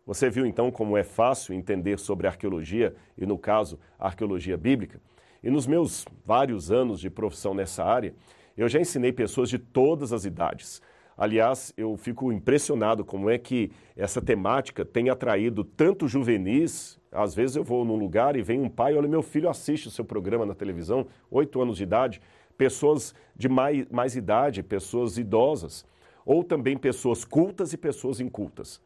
Você 0.09 0.31
viu 0.31 0.47
então 0.47 0.71
como 0.71 0.97
é 0.97 1.05
fácil 1.05 1.53
entender 1.53 1.99
sobre 1.99 2.27
arqueologia 2.27 2.95
e, 3.15 3.27
no 3.27 3.37
caso, 3.37 3.79
arqueologia 3.99 4.57
bíblica? 4.57 4.99
E 5.43 5.51
nos 5.51 5.67
meus 5.67 6.07
vários 6.25 6.73
anos 6.73 6.99
de 6.99 7.11
profissão 7.11 7.53
nessa 7.53 7.85
área, 7.85 8.15
eu 8.57 8.67
já 8.71 8.81
ensinei 8.81 9.13
pessoas 9.13 9.51
de 9.51 9.59
todas 9.59 10.11
as 10.11 10.25
idades. 10.25 10.81
Aliás, 11.15 11.75
eu 11.77 11.95
fico 11.99 12.33
impressionado 12.33 13.05
como 13.05 13.29
é 13.29 13.37
que 13.37 13.71
essa 13.95 14.23
temática 14.23 14.83
tem 14.83 15.11
atraído 15.11 15.63
tanto 15.63 16.09
juvenis. 16.09 16.99
Às 17.13 17.35
vezes 17.35 17.57
eu 17.57 17.63
vou 17.63 17.85
num 17.85 17.97
lugar 17.97 18.35
e 18.35 18.41
vem 18.41 18.63
um 18.63 18.71
pai, 18.71 18.97
olha, 18.97 19.07
meu 19.07 19.23
filho 19.23 19.51
assiste 19.51 19.89
o 19.89 19.91
seu 19.91 20.07
programa 20.07 20.47
na 20.47 20.55
televisão, 20.55 21.07
oito 21.31 21.61
anos 21.61 21.77
de 21.77 21.83
idade, 21.83 22.23
pessoas 22.57 23.15
de 23.37 23.47
mais, 23.47 23.87
mais 23.91 24.17
idade, 24.17 24.63
pessoas 24.63 25.19
idosas, 25.19 25.85
ou 26.25 26.43
também 26.43 26.79
pessoas 26.79 27.27
cultas 27.27 27.75
e 27.75 27.77
pessoas 27.77 28.21
incultas. 28.21 28.81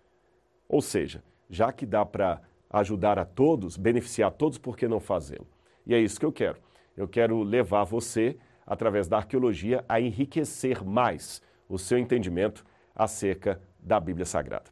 Ou 0.73 0.81
seja, 0.81 1.23
já 1.51 1.71
que 1.71 1.85
dá 1.85 2.03
para 2.03 2.41
ajudar 2.71 3.19
a 3.19 3.27
todos, 3.27 3.77
beneficiar 3.77 4.29
a 4.29 4.33
todos, 4.33 4.57
por 4.57 4.75
que 4.75 4.89
não 4.89 4.99
fazê-lo? 4.99 5.47
E 5.87 5.95
é 5.95 6.01
isso 6.01 6.19
que 6.19 6.25
eu 6.25 6.33
quero. 6.33 6.59
Eu 6.97 7.07
quero 7.07 7.43
levar 7.43 7.85
você, 7.85 8.39
através 8.67 9.07
da 9.07 9.19
arqueologia, 9.19 9.85
a 9.87 10.01
enriquecer 10.01 10.83
mais 10.83 11.43
o 11.69 11.79
seu 11.79 11.99
entendimento 11.99 12.65
acerca 12.95 13.61
da 13.79 14.01
Bíblia 14.01 14.25
Sagrada. 14.25 14.71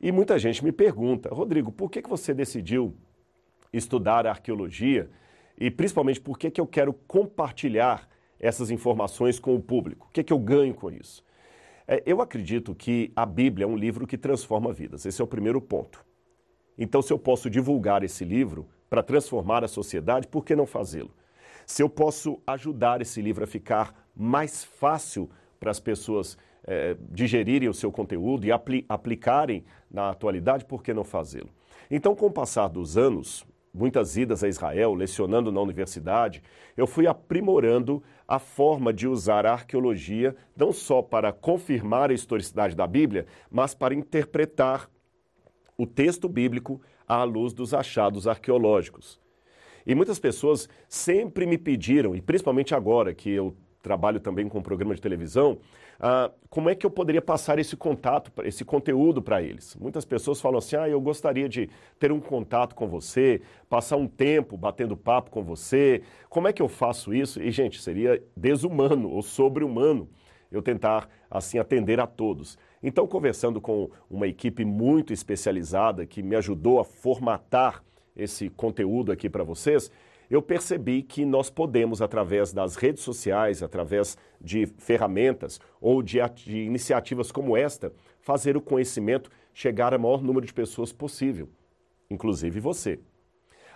E 0.00 0.10
muita 0.10 0.40
gente 0.40 0.64
me 0.64 0.72
pergunta, 0.72 1.32
Rodrigo, 1.32 1.70
por 1.70 1.88
que, 1.88 2.02
que 2.02 2.10
você 2.10 2.34
decidiu 2.34 2.96
estudar 3.72 4.26
arqueologia 4.26 5.08
e 5.56 5.70
principalmente 5.70 6.20
por 6.20 6.36
que, 6.36 6.50
que 6.50 6.60
eu 6.60 6.66
quero 6.66 6.92
compartilhar 6.92 8.08
essas 8.40 8.72
informações 8.72 9.38
com 9.38 9.54
o 9.54 9.62
público? 9.62 10.08
O 10.08 10.12
que, 10.12 10.24
que 10.24 10.32
eu 10.32 10.38
ganho 10.38 10.74
com 10.74 10.90
isso? 10.90 11.22
É, 11.90 12.02
eu 12.04 12.20
acredito 12.20 12.74
que 12.74 13.10
a 13.16 13.24
Bíblia 13.24 13.64
é 13.64 13.66
um 13.66 13.74
livro 13.74 14.06
que 14.06 14.18
transforma 14.18 14.74
vidas. 14.74 15.06
Esse 15.06 15.22
é 15.22 15.24
o 15.24 15.26
primeiro 15.26 15.58
ponto. 15.58 16.04
Então, 16.76 17.00
se 17.00 17.10
eu 17.10 17.18
posso 17.18 17.48
divulgar 17.48 18.04
esse 18.04 18.26
livro 18.26 18.68
para 18.90 19.02
transformar 19.02 19.64
a 19.64 19.68
sociedade, 19.68 20.28
por 20.28 20.44
que 20.44 20.54
não 20.54 20.66
fazê-lo? 20.66 21.10
Se 21.66 21.82
eu 21.82 21.88
posso 21.88 22.40
ajudar 22.46 23.00
esse 23.00 23.22
livro 23.22 23.42
a 23.42 23.46
ficar 23.46 24.08
mais 24.14 24.62
fácil 24.62 25.30
para 25.58 25.70
as 25.70 25.80
pessoas 25.80 26.36
é, 26.64 26.94
digerirem 27.10 27.70
o 27.70 27.74
seu 27.74 27.90
conteúdo 27.90 28.46
e 28.46 28.52
apli 28.52 28.84
aplicarem 28.86 29.64
na 29.90 30.10
atualidade, 30.10 30.66
por 30.66 30.82
que 30.82 30.92
não 30.92 31.04
fazê-lo? 31.04 31.48
Então, 31.90 32.14
com 32.14 32.26
o 32.26 32.30
passar 32.30 32.68
dos 32.68 32.98
anos, 32.98 33.46
muitas 33.72 34.16
idas 34.16 34.44
a 34.44 34.48
Israel, 34.48 34.92
lecionando 34.94 35.50
na 35.50 35.60
universidade, 35.60 36.42
eu 36.76 36.86
fui 36.86 37.06
aprimorando 37.06 38.02
a 38.28 38.38
forma 38.38 38.92
de 38.92 39.08
usar 39.08 39.46
a 39.46 39.52
arqueologia 39.52 40.36
não 40.54 40.70
só 40.70 41.00
para 41.00 41.32
confirmar 41.32 42.10
a 42.10 42.14
historicidade 42.14 42.76
da 42.76 42.86
Bíblia, 42.86 43.26
mas 43.50 43.72
para 43.74 43.94
interpretar 43.94 44.90
o 45.78 45.86
texto 45.86 46.28
bíblico 46.28 46.78
à 47.06 47.24
luz 47.24 47.54
dos 47.54 47.72
achados 47.72 48.28
arqueológicos. 48.28 49.18
E 49.86 49.94
muitas 49.94 50.18
pessoas 50.18 50.68
sempre 50.86 51.46
me 51.46 51.56
pediram, 51.56 52.14
e 52.14 52.20
principalmente 52.20 52.74
agora 52.74 53.14
que 53.14 53.30
eu 53.30 53.56
trabalho 53.80 54.20
também 54.20 54.46
com 54.46 54.58
um 54.58 54.62
programa 54.62 54.94
de 54.94 55.00
televisão, 55.00 55.58
ah, 56.00 56.30
como 56.48 56.70
é 56.70 56.74
que 56.74 56.86
eu 56.86 56.90
poderia 56.90 57.20
passar 57.20 57.58
esse 57.58 57.76
contato, 57.76 58.30
esse 58.44 58.64
conteúdo 58.64 59.20
para 59.20 59.42
eles? 59.42 59.74
Muitas 59.76 60.04
pessoas 60.04 60.40
falam 60.40 60.58
assim: 60.58 60.76
ah, 60.76 60.88
eu 60.88 61.00
gostaria 61.00 61.48
de 61.48 61.68
ter 61.98 62.12
um 62.12 62.20
contato 62.20 62.74
com 62.74 62.86
você, 62.86 63.40
passar 63.68 63.96
um 63.96 64.06
tempo 64.06 64.56
batendo 64.56 64.96
papo 64.96 65.30
com 65.30 65.42
você. 65.42 66.02
Como 66.28 66.46
é 66.46 66.52
que 66.52 66.62
eu 66.62 66.68
faço 66.68 67.12
isso? 67.12 67.42
E, 67.42 67.50
gente, 67.50 67.82
seria 67.82 68.22
desumano 68.36 69.10
ou 69.10 69.22
sobre-humano 69.22 70.08
eu 70.50 70.62
tentar 70.62 71.08
assim 71.30 71.58
atender 71.58 72.00
a 72.00 72.06
todos. 72.06 72.56
Então, 72.82 73.06
conversando 73.06 73.60
com 73.60 73.90
uma 74.08 74.26
equipe 74.28 74.64
muito 74.64 75.12
especializada 75.12 76.06
que 76.06 76.22
me 76.22 76.36
ajudou 76.36 76.78
a 76.78 76.84
formatar 76.84 77.82
esse 78.16 78.48
conteúdo 78.50 79.12
aqui 79.12 79.28
para 79.28 79.44
vocês, 79.44 79.90
eu 80.30 80.42
percebi 80.42 81.02
que 81.02 81.24
nós 81.24 81.48
podemos, 81.48 82.02
através 82.02 82.52
das 82.52 82.76
redes 82.76 83.02
sociais, 83.02 83.62
através 83.62 84.16
de 84.40 84.66
ferramentas 84.66 85.60
ou 85.80 86.02
de, 86.02 86.18
de 86.34 86.58
iniciativas 86.58 87.32
como 87.32 87.56
esta, 87.56 87.92
fazer 88.20 88.56
o 88.56 88.60
conhecimento 88.60 89.30
chegar 89.54 89.92
ao 89.92 90.00
maior 90.00 90.22
número 90.22 90.46
de 90.46 90.52
pessoas 90.52 90.92
possível, 90.92 91.48
inclusive 92.10 92.60
você. 92.60 92.98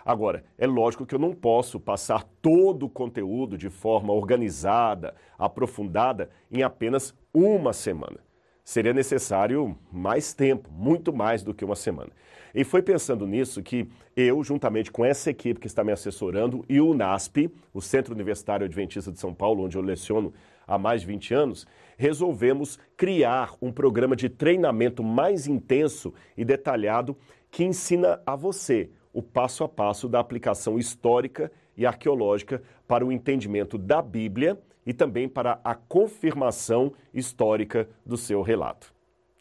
Agora, 0.04 0.44
é 0.58 0.66
lógico 0.66 1.06
que 1.06 1.14
eu 1.14 1.18
não 1.18 1.32
posso 1.32 1.78
passar 1.78 2.24
todo 2.42 2.86
o 2.86 2.90
conteúdo 2.90 3.56
de 3.56 3.70
forma 3.70 4.12
organizada, 4.12 5.14
aprofundada, 5.38 6.28
em 6.50 6.62
apenas 6.62 7.14
uma 7.32 7.72
semana. 7.72 8.18
Seria 8.64 8.92
necessário 8.92 9.76
mais 9.90 10.32
tempo, 10.32 10.70
muito 10.70 11.12
mais 11.12 11.42
do 11.42 11.52
que 11.52 11.64
uma 11.64 11.74
semana. 11.74 12.10
E 12.54 12.64
foi 12.64 12.82
pensando 12.82 13.26
nisso 13.26 13.62
que 13.62 13.88
eu, 14.14 14.44
juntamente 14.44 14.92
com 14.92 15.04
essa 15.04 15.30
equipe 15.30 15.58
que 15.58 15.66
está 15.66 15.82
me 15.82 15.90
assessorando, 15.90 16.64
e 16.68 16.80
o 16.80 16.94
NASP, 16.94 17.50
o 17.72 17.80
Centro 17.80 18.14
Universitário 18.14 18.66
Adventista 18.66 19.10
de 19.10 19.18
São 19.18 19.34
Paulo, 19.34 19.64
onde 19.64 19.76
eu 19.76 19.82
leciono 19.82 20.32
há 20.66 20.78
mais 20.78 21.00
de 21.00 21.06
20 21.08 21.34
anos, 21.34 21.66
resolvemos 21.96 22.78
criar 22.96 23.54
um 23.60 23.72
programa 23.72 24.14
de 24.14 24.28
treinamento 24.28 25.02
mais 25.02 25.46
intenso 25.46 26.12
e 26.36 26.44
detalhado 26.44 27.16
que 27.50 27.64
ensina 27.64 28.20
a 28.24 28.36
você 28.36 28.90
o 29.12 29.22
passo 29.22 29.64
a 29.64 29.68
passo 29.68 30.08
da 30.08 30.20
aplicação 30.20 30.78
histórica 30.78 31.50
e 31.76 31.84
arqueológica 31.84 32.62
para 32.86 33.04
o 33.04 33.12
entendimento 33.12 33.76
da 33.76 34.00
Bíblia 34.00 34.58
e 34.86 34.92
também 34.92 35.28
para 35.28 35.60
a 35.64 35.74
confirmação 35.74 36.92
histórica 37.12 37.88
do 38.04 38.16
seu 38.16 38.42
relato. 38.42 38.92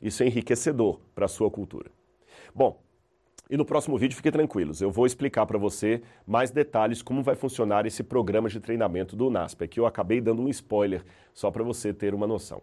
Isso 0.02 0.24
é 0.24 0.28
enriquecedor 0.28 1.00
para 1.14 1.26
a 1.26 1.30
sua 1.30 1.50
cultura. 1.50 1.92
Bom, 2.54 2.82
e 3.50 3.58
no 3.58 3.66
próximo 3.66 3.98
vídeo, 3.98 4.16
fiquem 4.16 4.32
tranquilos, 4.32 4.82
eu 4.82 4.90
vou 4.90 5.06
explicar 5.06 5.46
para 5.46 5.58
você 5.58 6.02
mais 6.26 6.52
detalhes 6.52 7.02
como 7.02 7.22
vai 7.22 7.36
funcionar 7.36 7.86
esse 7.86 8.02
programa 8.02 8.48
de 8.48 8.62
treinamento 8.62 9.14
do 9.14 9.30
NASP. 9.30 9.66
Aqui 9.66 9.80
eu 9.80 9.86
acabei 9.86 10.22
dando 10.22 10.42
um 10.42 10.48
spoiler 10.48 11.04
só 11.34 11.52
para 11.52 11.62
você 11.62 11.94
ter 11.94 12.14
uma 12.14 12.26
noção. 12.26 12.62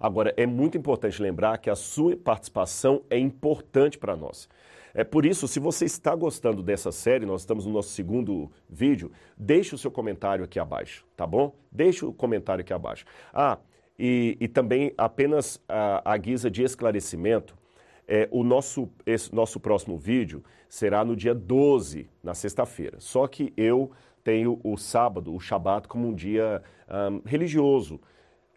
Agora, 0.00 0.32
é 0.36 0.46
muito 0.46 0.78
importante 0.78 1.20
lembrar 1.20 1.58
que 1.58 1.70
a 1.70 1.76
sua 1.76 2.16
participação 2.16 3.02
é 3.10 3.18
importante 3.18 3.98
para 3.98 4.16
nós. 4.16 4.48
É 4.94 5.04
por 5.04 5.26
isso, 5.26 5.46
se 5.46 5.60
você 5.60 5.84
está 5.84 6.14
gostando 6.14 6.62
dessa 6.62 6.90
série, 6.90 7.26
nós 7.26 7.42
estamos 7.42 7.66
no 7.66 7.72
nosso 7.72 7.90
segundo 7.90 8.50
vídeo, 8.68 9.12
deixe 9.36 9.74
o 9.74 9.78
seu 9.78 9.90
comentário 9.90 10.44
aqui 10.44 10.58
abaixo, 10.58 11.04
tá 11.16 11.26
bom? 11.26 11.54
Deixe 11.70 12.04
o 12.04 12.12
comentário 12.12 12.62
aqui 12.62 12.72
abaixo. 12.72 13.04
Ah, 13.32 13.58
e, 13.98 14.36
e 14.40 14.48
também 14.48 14.92
apenas 14.96 15.60
a, 15.68 16.12
a 16.12 16.16
guisa 16.16 16.50
de 16.50 16.62
esclarecimento, 16.62 17.56
é, 18.06 18.26
o 18.30 18.42
nosso, 18.42 18.88
esse, 19.04 19.34
nosso 19.34 19.60
próximo 19.60 19.98
vídeo 19.98 20.42
será 20.68 21.04
no 21.04 21.14
dia 21.14 21.34
12, 21.34 22.08
na 22.22 22.32
sexta-feira. 22.32 22.98
Só 23.00 23.26
que 23.26 23.52
eu 23.56 23.90
tenho 24.24 24.58
o 24.64 24.76
sábado, 24.76 25.34
o 25.34 25.40
Shabat, 25.40 25.86
como 25.86 26.08
um 26.08 26.14
dia 26.14 26.62
um, 26.88 27.20
religioso. 27.24 28.00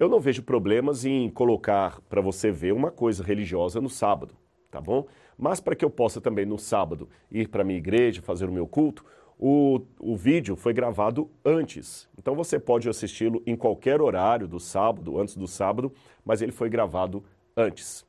Eu 0.02 0.10
não 0.10 0.20
vejo 0.20 0.42
problemas 0.42 1.06
em 1.06 1.30
colocar 1.30 2.02
para 2.10 2.20
você 2.20 2.52
ver 2.52 2.74
uma 2.74 2.90
coisa 2.90 3.24
religiosa 3.24 3.80
no 3.80 3.88
sábado, 3.88 4.36
tá 4.72 4.82
bom? 4.82 5.06
Mas 5.38 5.60
para 5.60 5.76
que 5.76 5.86
eu 5.86 5.90
possa 5.92 6.20
também 6.20 6.46
no 6.46 6.58
sábado 6.58 7.08
ir 7.30 7.48
para 7.48 7.62
a 7.62 7.64
minha 7.64 7.78
igreja, 7.78 8.22
fazer 8.22 8.50
o 8.50 8.52
meu 8.52 8.68
culto, 8.68 9.06
o, 9.38 9.80
o 10.00 10.18
vídeo 10.18 10.56
foi 10.56 10.74
gravado 10.74 11.30
antes. 11.46 12.10
Então 12.18 12.34
você 12.36 12.60
pode 12.60 12.90
assisti-lo 12.90 13.44
em 13.46 13.56
qualquer 13.56 14.02
horário 14.02 14.48
do 14.48 14.60
sábado, 14.60 15.20
antes 15.20 15.38
do 15.38 15.48
sábado, 15.48 15.94
mas 16.26 16.42
ele 16.42 16.52
foi 16.52 16.68
gravado 16.68 17.24
antes. 17.56 18.04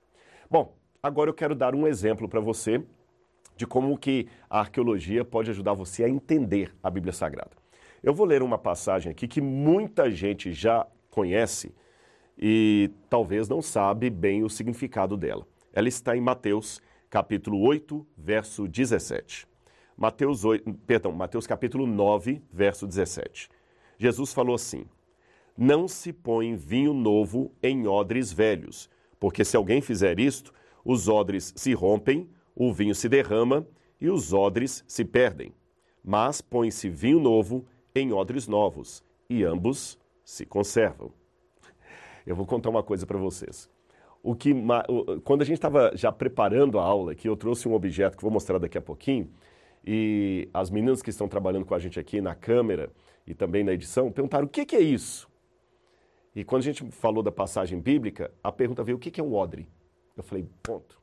Bom, 0.50 0.74
Agora 1.04 1.28
eu 1.28 1.34
quero 1.34 1.56
dar 1.56 1.74
um 1.74 1.84
exemplo 1.84 2.28
para 2.28 2.38
você 2.38 2.80
de 3.56 3.66
como 3.66 3.98
que 3.98 4.28
a 4.48 4.60
arqueologia 4.60 5.24
pode 5.24 5.50
ajudar 5.50 5.72
você 5.72 6.04
a 6.04 6.08
entender 6.08 6.72
a 6.80 6.88
Bíblia 6.88 7.12
Sagrada. 7.12 7.50
Eu 8.00 8.14
vou 8.14 8.24
ler 8.24 8.40
uma 8.40 8.56
passagem 8.56 9.10
aqui 9.10 9.26
que 9.26 9.40
muita 9.40 10.08
gente 10.12 10.52
já 10.52 10.86
conhece 11.10 11.74
e 12.38 12.90
talvez 13.08 13.48
não 13.48 13.62
sabe 13.62 14.10
bem 14.10 14.42
o 14.42 14.50
significado 14.50 15.16
dela. 15.16 15.46
Ela 15.72 15.88
está 15.88 16.16
em 16.16 16.20
Mateus, 16.20 16.80
capítulo 17.08 17.60
8, 17.60 18.06
verso 18.16 18.66
17. 18.66 19.46
Mateus 19.96 20.44
8, 20.44 20.72
perdão, 20.86 21.12
Mateus 21.12 21.46
capítulo 21.46 21.86
9, 21.86 22.42
verso 22.52 22.86
17. 22.86 23.48
Jesus 23.98 24.32
falou 24.32 24.54
assim: 24.54 24.84
Não 25.56 25.86
se 25.86 26.12
põe 26.12 26.56
vinho 26.56 26.92
novo 26.92 27.52
em 27.62 27.86
odres 27.86 28.32
velhos, 28.32 28.90
porque 29.20 29.44
se 29.44 29.56
alguém 29.56 29.80
fizer 29.80 30.18
isto, 30.18 30.52
os 30.84 31.08
odres 31.08 31.52
se 31.56 31.72
rompem, 31.72 32.28
o 32.54 32.72
vinho 32.72 32.94
se 32.94 33.08
derrama 33.08 33.66
e 34.00 34.10
os 34.10 34.32
odres 34.32 34.84
se 34.88 35.04
perdem. 35.04 35.52
Mas 36.04 36.40
põe-se 36.40 36.88
vinho 36.88 37.20
novo 37.20 37.64
em 37.94 38.12
odres 38.12 38.48
novos, 38.48 39.04
e 39.30 39.44
ambos 39.44 39.98
se 40.24 40.44
conservam. 40.44 41.12
Eu 42.26 42.36
vou 42.36 42.46
contar 42.46 42.70
uma 42.70 42.82
coisa 42.82 43.06
para 43.06 43.18
vocês. 43.18 43.70
O 44.22 44.34
que, 44.36 44.54
quando 45.24 45.42
a 45.42 45.44
gente 45.44 45.56
estava 45.56 45.90
já 45.94 46.12
preparando 46.12 46.78
a 46.78 46.82
aula, 46.84 47.14
que 47.14 47.28
eu 47.28 47.36
trouxe 47.36 47.68
um 47.68 47.74
objeto 47.74 48.16
que 48.16 48.22
vou 48.22 48.30
mostrar 48.30 48.58
daqui 48.58 48.78
a 48.78 48.82
pouquinho, 48.82 49.28
e 49.84 50.48
as 50.54 50.70
meninas 50.70 51.02
que 51.02 51.10
estão 51.10 51.26
trabalhando 51.26 51.64
com 51.64 51.74
a 51.74 51.78
gente 51.78 51.98
aqui 51.98 52.20
na 52.20 52.34
câmera 52.34 52.90
e 53.26 53.34
também 53.34 53.64
na 53.64 53.72
edição 53.72 54.12
perguntaram: 54.12 54.46
o 54.46 54.48
que, 54.48 54.64
que 54.64 54.76
é 54.76 54.80
isso? 54.80 55.28
E 56.34 56.44
quando 56.44 56.60
a 56.60 56.64
gente 56.64 56.88
falou 56.92 57.22
da 57.22 57.32
passagem 57.32 57.80
bíblica, 57.80 58.30
a 58.42 58.52
pergunta 58.52 58.84
veio: 58.84 58.96
o 58.96 59.00
que 59.00 59.20
é 59.20 59.24
um 59.24 59.34
odre? 59.34 59.68
Eu 60.16 60.22
falei: 60.22 60.46
ponto. 60.62 61.00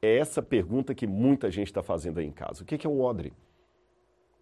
É 0.00 0.16
essa 0.16 0.40
pergunta 0.40 0.94
que 0.94 1.06
muita 1.06 1.50
gente 1.50 1.68
está 1.68 1.82
fazendo 1.82 2.18
aí 2.18 2.26
em 2.26 2.32
casa. 2.32 2.62
O 2.62 2.66
que 2.66 2.86
é 2.86 2.90
um 2.90 3.00
odre? 3.00 3.32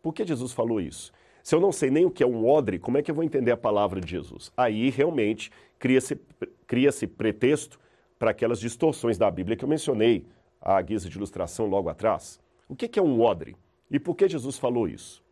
Por 0.02 0.12
que 0.12 0.24
Jesus 0.24 0.52
falou 0.52 0.80
isso? 0.80 1.12
Se 1.46 1.54
eu 1.54 1.60
não 1.60 1.70
sei 1.70 1.92
nem 1.92 2.04
o 2.04 2.10
que 2.10 2.24
é 2.24 2.26
um 2.26 2.44
odre, 2.44 2.76
como 2.76 2.98
é 2.98 3.02
que 3.02 3.08
eu 3.08 3.14
vou 3.14 3.22
entender 3.22 3.52
a 3.52 3.56
palavra 3.56 4.00
de 4.00 4.10
Jesus? 4.10 4.52
Aí 4.56 4.90
realmente 4.90 5.52
cria-se 5.78 6.18
cria 6.66 6.90
pretexto 7.16 7.78
para 8.18 8.32
aquelas 8.32 8.58
distorções 8.58 9.16
da 9.16 9.30
Bíblia 9.30 9.56
que 9.56 9.64
eu 9.64 9.68
mencionei 9.68 10.26
à 10.60 10.82
guisa 10.82 11.08
de 11.08 11.16
ilustração 11.16 11.66
logo 11.66 11.88
atrás. 11.88 12.40
O 12.68 12.74
que 12.74 12.98
é 12.98 13.00
um 13.00 13.20
odre? 13.20 13.54
E 13.88 14.00
por 14.00 14.16
que 14.16 14.28
Jesus 14.28 14.58
falou 14.58 14.88
isso? 14.88 15.22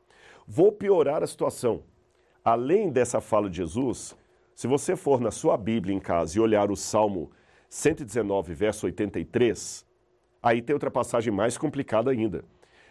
Vou 0.46 0.70
piorar 0.70 1.20
a 1.24 1.26
situação. 1.26 1.82
Além 2.44 2.92
dessa 2.92 3.20
fala 3.20 3.50
de 3.50 3.56
Jesus, 3.56 4.16
se 4.54 4.68
você 4.68 4.94
for 4.94 5.20
na 5.20 5.32
sua 5.32 5.56
Bíblia 5.56 5.96
em 5.96 5.98
casa 5.98 6.38
e 6.38 6.40
olhar 6.40 6.70
o 6.70 6.76
Salmo 6.76 7.32
119, 7.68 8.54
verso 8.54 8.86
83, 8.86 9.84
aí 10.40 10.62
tem 10.62 10.74
outra 10.74 10.92
passagem 10.92 11.32
mais 11.32 11.58
complicada 11.58 12.12
ainda. 12.12 12.44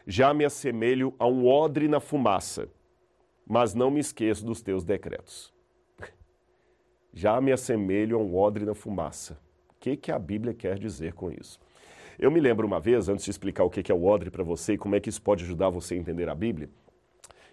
Já 0.05 0.33
me 0.33 0.43
assemelho 0.43 1.13
a 1.17 1.25
um 1.25 1.47
odre 1.47 1.87
na 1.87 2.01
fumaça, 2.01 2.67
mas 3.45 3.73
não 3.73 3.91
me 3.91 3.99
esqueço 3.99 4.45
dos 4.45 4.61
teus 4.61 4.83
decretos. 4.83 5.53
Já 7.13 7.39
me 7.41 7.51
assemelho 7.51 8.17
a 8.17 8.21
um 8.21 8.35
odre 8.35 8.65
na 8.65 8.73
fumaça. 8.73 9.39
O 9.69 9.75
que, 9.79 9.97
que 9.97 10.11
a 10.11 10.19
Bíblia 10.19 10.53
quer 10.53 10.79
dizer 10.79 11.13
com 11.13 11.31
isso? 11.31 11.59
Eu 12.17 12.31
me 12.31 12.39
lembro 12.39 12.65
uma 12.65 12.79
vez, 12.79 13.09
antes 13.09 13.25
de 13.25 13.31
explicar 13.31 13.63
o 13.63 13.69
que 13.69 13.91
é 13.91 13.95
o 13.95 14.05
odre 14.05 14.29
para 14.29 14.43
você 14.43 14.73
e 14.73 14.77
como 14.77 14.95
é 14.95 14.99
que 14.99 15.09
isso 15.09 15.21
pode 15.21 15.43
ajudar 15.43 15.69
você 15.69 15.95
a 15.95 15.97
entender 15.97 16.29
a 16.29 16.35
Bíblia, 16.35 16.69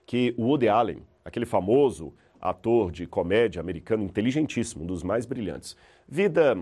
que 0.06 0.34
o 0.36 0.44
Woody 0.44 0.68
Allen, 0.68 1.02
aquele 1.24 1.46
famoso 1.46 2.12
ator 2.40 2.90
de 2.90 3.06
comédia 3.06 3.60
americano 3.60 4.04
inteligentíssimo, 4.04 4.84
um 4.84 4.86
dos 4.86 5.02
mais 5.02 5.26
brilhantes. 5.26 5.76
Vida 6.08 6.58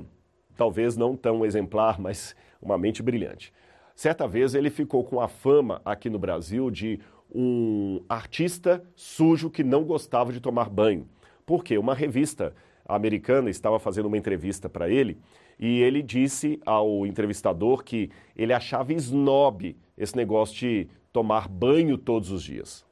talvez 0.57 0.97
não 0.97 1.17
tão 1.17 1.47
exemplar, 1.47 2.01
mas 2.01 2.35
uma 2.61 2.77
mente 2.77 3.03
brilhante. 3.03 3.53
Certa 3.95 4.27
vez 4.27 4.55
ele 4.55 4.71
ficou 4.71 5.05
com 5.05 5.21
a 5.21 5.29
fama 5.29 5.81
aqui 5.85 6.11
no 6.11 6.19
Brasil 6.19 6.71
de 6.71 7.01
um 7.35 8.03
artista 8.09 8.83
sujo 8.95 9.51
que 9.51 9.63
não 9.63 9.85
gostava 9.85 10.33
de 10.33 10.41
tomar 10.41 10.69
banho. 10.69 11.09
Por 11.45 11.63
quê? 11.63 11.79
Uma 11.79 11.95
revista 11.95 12.55
americana 12.87 13.51
estava 13.51 13.79
fazendo 13.79 14.07
uma 14.07 14.17
entrevista 14.17 14.69
para 14.69 14.89
ele 14.89 15.19
e 15.59 15.81
ele 15.81 16.03
disse 16.03 16.61
ao 16.65 17.07
entrevistador 17.07 17.83
que 17.83 18.11
ele 18.37 18.53
achava 18.53 18.93
snob 18.95 19.77
esse 19.97 20.17
negócio 20.17 20.57
de 20.57 20.89
tomar 21.13 21.49
banho 21.49 21.99
todos 21.99 22.31
os 22.31 22.43
dias. 22.43 22.87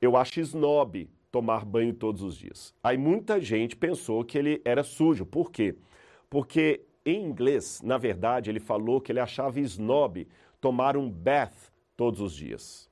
Eu 0.00 0.16
acho 0.16 0.40
snob 0.40 1.08
tomar 1.30 1.64
banho 1.64 1.92
todos 1.92 2.22
os 2.22 2.36
dias. 2.36 2.74
Aí 2.82 2.96
muita 2.96 3.40
gente 3.40 3.74
pensou 3.74 4.24
que 4.24 4.38
ele 4.38 4.62
era 4.64 4.84
sujo. 4.84 5.26
Por 5.26 5.50
quê? 5.50 5.74
Porque 6.30 6.82
em 7.04 7.24
inglês, 7.24 7.82
na 7.82 7.98
verdade, 7.98 8.50
ele 8.50 8.60
falou 8.60 9.00
que 9.00 9.10
ele 9.10 9.20
achava 9.20 9.58
snob 9.60 10.28
tomar 10.60 10.96
um 10.96 11.10
bath 11.10 11.73
todos 11.96 12.20
os 12.20 12.34
dias. 12.34 12.90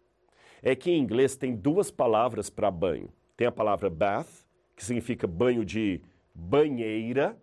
É 0.63 0.75
que 0.77 0.91
em 0.91 1.01
inglês 1.01 1.37
tem 1.37 1.55
duas 1.55 1.91
palavras 1.91 2.49
para 2.49 2.71
banho. 2.71 3.13
Tem 3.37 3.47
a 3.47 3.53
palavra 3.53 3.91
bath, 3.91 4.47
que 4.77 4.85
significa 4.85 5.27
banho 5.27 5.65
de 5.65 6.01
banheira, 6.35 7.37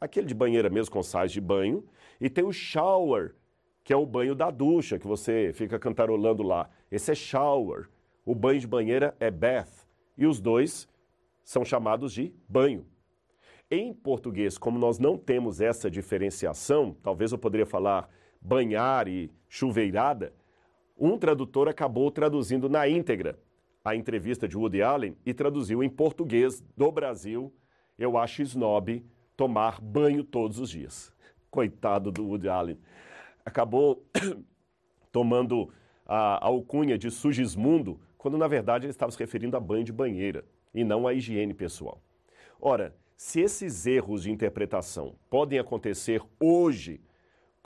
aquele 0.00 0.26
de 0.26 0.34
banheira 0.34 0.68
mesmo 0.68 0.92
com 0.92 1.02
sais 1.02 1.32
de 1.32 1.40
banho, 1.40 1.84
e 2.20 2.28
tem 2.28 2.44
o 2.44 2.52
shower, 2.52 3.34
que 3.82 3.92
é 3.92 3.96
o 3.96 4.06
banho 4.06 4.34
da 4.34 4.50
ducha, 4.50 4.98
que 4.98 5.06
você 5.06 5.52
fica 5.54 5.78
cantarolando 5.78 6.42
lá. 6.42 6.68
Esse 6.90 7.12
é 7.12 7.14
shower. 7.14 7.88
O 8.24 8.34
banho 8.34 8.60
de 8.60 8.66
banheira 8.66 9.16
é 9.18 9.30
bath, 9.30 9.86
e 10.16 10.26
os 10.26 10.40
dois 10.40 10.86
são 11.42 11.64
chamados 11.64 12.12
de 12.12 12.34
banho. 12.46 12.86
Em 13.70 13.92
português, 13.92 14.58
como 14.58 14.78
nós 14.78 14.98
não 14.98 15.16
temos 15.16 15.60
essa 15.60 15.90
diferenciação, 15.90 16.96
talvez 17.02 17.32
eu 17.32 17.38
poderia 17.38 17.66
falar 17.66 18.08
banhar 18.40 19.08
e 19.08 19.30
chuveirada, 19.48 20.32
um 20.98 21.16
tradutor 21.16 21.68
acabou 21.68 22.10
traduzindo 22.10 22.68
na 22.68 22.88
íntegra 22.88 23.38
a 23.84 23.94
entrevista 23.94 24.48
de 24.48 24.56
Woody 24.56 24.82
Allen 24.82 25.16
e 25.24 25.32
traduziu 25.32 25.82
em 25.82 25.88
português 25.88 26.62
do 26.76 26.90
Brasil. 26.90 27.52
Eu 27.98 28.18
acho 28.18 28.42
snob 28.42 29.04
tomar 29.36 29.80
banho 29.80 30.24
todos 30.24 30.58
os 30.58 30.68
dias. 30.68 31.12
Coitado 31.50 32.10
do 32.10 32.26
Woody 32.26 32.48
Allen. 32.48 32.78
Acabou 33.44 34.04
tomando 35.10 35.72
a, 36.04 36.44
alcunha 36.44 36.98
de 36.98 37.10
sugismundo, 37.10 38.00
quando 38.18 38.36
na 38.36 38.48
verdade 38.48 38.84
ele 38.84 38.90
estava 38.90 39.12
se 39.12 39.18
referindo 39.18 39.56
a 39.56 39.60
banho 39.60 39.84
de 39.84 39.92
banheira 39.92 40.44
e 40.74 40.84
não 40.84 41.06
à 41.06 41.14
higiene 41.14 41.54
pessoal. 41.54 42.02
Ora, 42.60 42.94
se 43.16 43.40
esses 43.40 43.86
erros 43.86 44.24
de 44.24 44.30
interpretação 44.30 45.14
podem 45.30 45.58
acontecer 45.58 46.20
hoje 46.38 47.00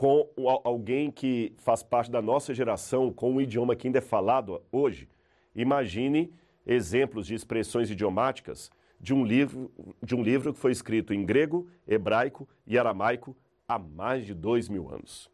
com 0.02 0.28
alguém 0.64 1.12
que 1.12 1.54
faz 1.58 1.80
parte 1.80 2.10
da 2.10 2.20
nossa 2.20 2.52
geração, 2.52 3.12
com 3.12 3.34
um 3.34 3.40
idioma 3.40 3.76
que 3.76 3.86
ainda 3.86 3.98
é 3.98 4.02
falado 4.02 4.60
hoje, 4.72 5.08
imagine 5.54 6.34
exemplos 6.66 7.24
de 7.24 7.36
expressões 7.36 7.88
idiomáticas 7.88 8.68
de 8.98 9.14
um 9.14 9.24
livro, 9.24 9.70
de 10.02 10.16
um 10.16 10.20
livro 10.20 10.52
que 10.52 10.58
foi 10.58 10.72
escrito 10.72 11.14
em 11.14 11.24
grego, 11.24 11.68
hebraico 11.86 12.48
e 12.66 12.76
aramaico 12.76 13.36
há 13.68 13.78
mais 13.78 14.26
de 14.26 14.34
dois 14.34 14.68
mil 14.68 14.92
anos. 14.92 15.30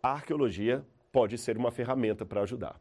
A 0.00 0.12
arqueologia 0.12 0.86
pode 1.10 1.36
ser 1.36 1.56
uma 1.56 1.72
ferramenta 1.72 2.24
para 2.24 2.42
ajudar. 2.42 2.80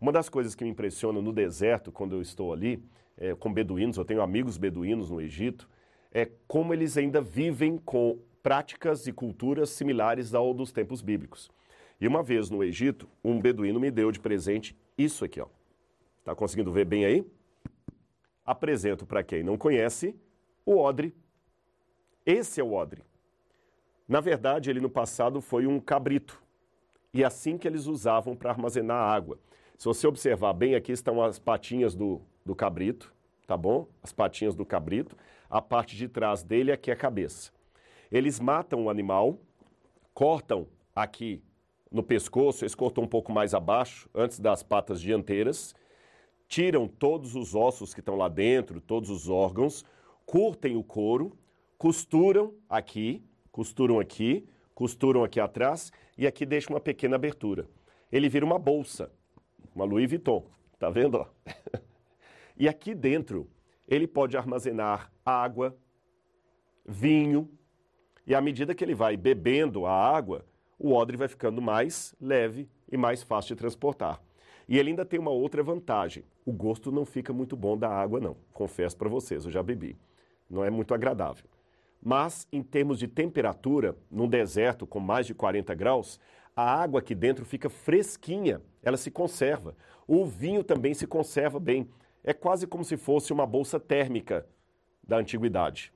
Uma 0.00 0.12
das 0.12 0.28
coisas 0.28 0.54
que 0.54 0.62
me 0.62 0.70
impressiona 0.70 1.20
no 1.20 1.32
deserto, 1.32 1.90
quando 1.90 2.14
eu 2.14 2.22
estou 2.22 2.52
ali, 2.52 2.80
é, 3.16 3.34
com 3.34 3.52
beduínos, 3.52 3.96
eu 3.96 4.04
tenho 4.04 4.22
amigos 4.22 4.58
beduínos 4.58 5.10
no 5.10 5.20
Egito, 5.20 5.68
é 6.12 6.30
como 6.46 6.72
eles 6.72 6.96
ainda 6.96 7.20
vivem 7.20 7.76
com 7.78 8.20
práticas 8.42 9.06
e 9.06 9.12
culturas 9.12 9.70
similares 9.70 10.34
ao 10.34 10.52
dos 10.54 10.72
tempos 10.72 11.00
bíblicos. 11.00 11.50
E 12.00 12.06
uma 12.06 12.22
vez 12.22 12.50
no 12.50 12.62
Egito, 12.62 13.08
um 13.24 13.40
beduíno 13.40 13.80
me 13.80 13.90
deu 13.90 14.12
de 14.12 14.20
presente 14.20 14.76
isso 14.96 15.24
aqui, 15.24 15.40
ó. 15.40 15.46
Tá 16.24 16.34
conseguindo 16.34 16.72
ver 16.72 16.84
bem 16.84 17.04
aí? 17.04 17.24
apresento 18.48 19.04
para 19.04 19.22
quem 19.22 19.42
não 19.42 19.58
conhece 19.58 20.16
o 20.64 20.78
odre. 20.78 21.14
Esse 22.24 22.62
é 22.62 22.64
o 22.64 22.72
odre. 22.72 23.02
Na 24.08 24.20
verdade, 24.20 24.70
ele 24.70 24.80
no 24.80 24.88
passado 24.88 25.42
foi 25.42 25.66
um 25.66 25.78
cabrito. 25.78 26.42
E 27.12 27.22
é 27.22 27.26
assim 27.26 27.58
que 27.58 27.68
eles 27.68 27.84
usavam 27.84 28.34
para 28.34 28.50
armazenar 28.50 28.96
água. 28.96 29.38
Se 29.76 29.84
você 29.84 30.06
observar 30.06 30.54
bem, 30.54 30.74
aqui 30.74 30.92
estão 30.92 31.22
as 31.22 31.38
patinhas 31.38 31.94
do, 31.94 32.22
do 32.44 32.54
cabrito, 32.54 33.14
tá 33.46 33.54
bom? 33.54 33.86
As 34.02 34.12
patinhas 34.12 34.54
do 34.54 34.64
cabrito. 34.64 35.14
A 35.50 35.60
parte 35.60 35.94
de 35.94 36.08
trás 36.08 36.42
dele 36.42 36.72
aqui 36.72 36.90
é 36.90 36.94
a 36.94 36.96
cabeça. 36.96 37.52
Eles 38.10 38.40
matam 38.40 38.84
o 38.84 38.90
animal, 38.90 39.38
cortam 40.14 40.66
aqui 40.94 41.42
no 41.90 42.02
pescoço, 42.02 42.64
eles 42.64 42.74
cortam 42.74 43.04
um 43.04 43.08
pouco 43.08 43.32
mais 43.32 43.54
abaixo, 43.54 44.08
antes 44.14 44.38
das 44.38 44.62
patas 44.62 45.00
dianteiras, 45.00 45.74
tiram 46.46 46.88
todos 46.88 47.34
os 47.34 47.54
ossos 47.54 47.92
que 47.92 48.00
estão 48.00 48.16
lá 48.16 48.28
dentro, 48.28 48.80
todos 48.80 49.10
os 49.10 49.28
órgãos, 49.28 49.84
curtem 50.24 50.76
o 50.76 50.82
couro, 50.82 51.36
costuram 51.76 52.54
aqui, 52.68 53.22
costuram 53.52 54.00
aqui, 54.00 54.48
costuram 54.74 55.24
aqui 55.24 55.40
atrás 55.40 55.92
e 56.16 56.26
aqui 56.26 56.46
deixa 56.46 56.70
uma 56.70 56.80
pequena 56.80 57.16
abertura. 57.16 57.68
Ele 58.10 58.28
vira 58.28 58.44
uma 58.44 58.58
bolsa, 58.58 59.12
uma 59.74 59.84
Louis 59.84 60.08
Vuitton, 60.08 60.44
tá 60.78 60.88
vendo? 60.88 61.26
e 62.56 62.68
aqui 62.68 62.94
dentro 62.94 63.48
ele 63.86 64.06
pode 64.06 64.36
armazenar 64.36 65.10
água, 65.24 65.76
vinho, 66.86 67.48
e 68.28 68.34
à 68.34 68.42
medida 68.42 68.74
que 68.74 68.84
ele 68.84 68.94
vai 68.94 69.16
bebendo 69.16 69.86
a 69.86 69.92
água, 69.92 70.44
o 70.78 70.92
odre 70.92 71.16
vai 71.16 71.28
ficando 71.28 71.62
mais 71.62 72.14
leve 72.20 72.68
e 72.92 72.94
mais 72.94 73.22
fácil 73.22 73.56
de 73.56 73.58
transportar. 73.58 74.20
E 74.68 74.78
ele 74.78 74.90
ainda 74.90 75.06
tem 75.06 75.18
uma 75.18 75.30
outra 75.30 75.62
vantagem. 75.62 76.24
O 76.44 76.52
gosto 76.52 76.92
não 76.92 77.06
fica 77.06 77.32
muito 77.32 77.56
bom 77.56 77.74
da 77.74 77.88
água, 77.88 78.20
não. 78.20 78.36
Confesso 78.52 78.98
para 78.98 79.08
vocês, 79.08 79.46
eu 79.46 79.50
já 79.50 79.62
bebi. 79.62 79.96
Não 80.48 80.62
é 80.62 80.68
muito 80.68 80.92
agradável. 80.92 81.46
Mas, 82.02 82.46
em 82.52 82.62
termos 82.62 82.98
de 82.98 83.08
temperatura, 83.08 83.96
num 84.10 84.28
deserto 84.28 84.86
com 84.86 85.00
mais 85.00 85.26
de 85.26 85.32
40 85.32 85.74
graus, 85.74 86.20
a 86.54 86.82
água 86.82 87.00
aqui 87.00 87.14
dentro 87.14 87.46
fica 87.46 87.70
fresquinha, 87.70 88.60
ela 88.82 88.98
se 88.98 89.10
conserva. 89.10 89.74
O 90.06 90.26
vinho 90.26 90.62
também 90.62 90.92
se 90.92 91.06
conserva 91.06 91.58
bem. 91.58 91.88
É 92.22 92.34
quase 92.34 92.66
como 92.66 92.84
se 92.84 92.98
fosse 92.98 93.32
uma 93.32 93.46
bolsa 93.46 93.80
térmica 93.80 94.46
da 95.02 95.16
antiguidade. 95.16 95.94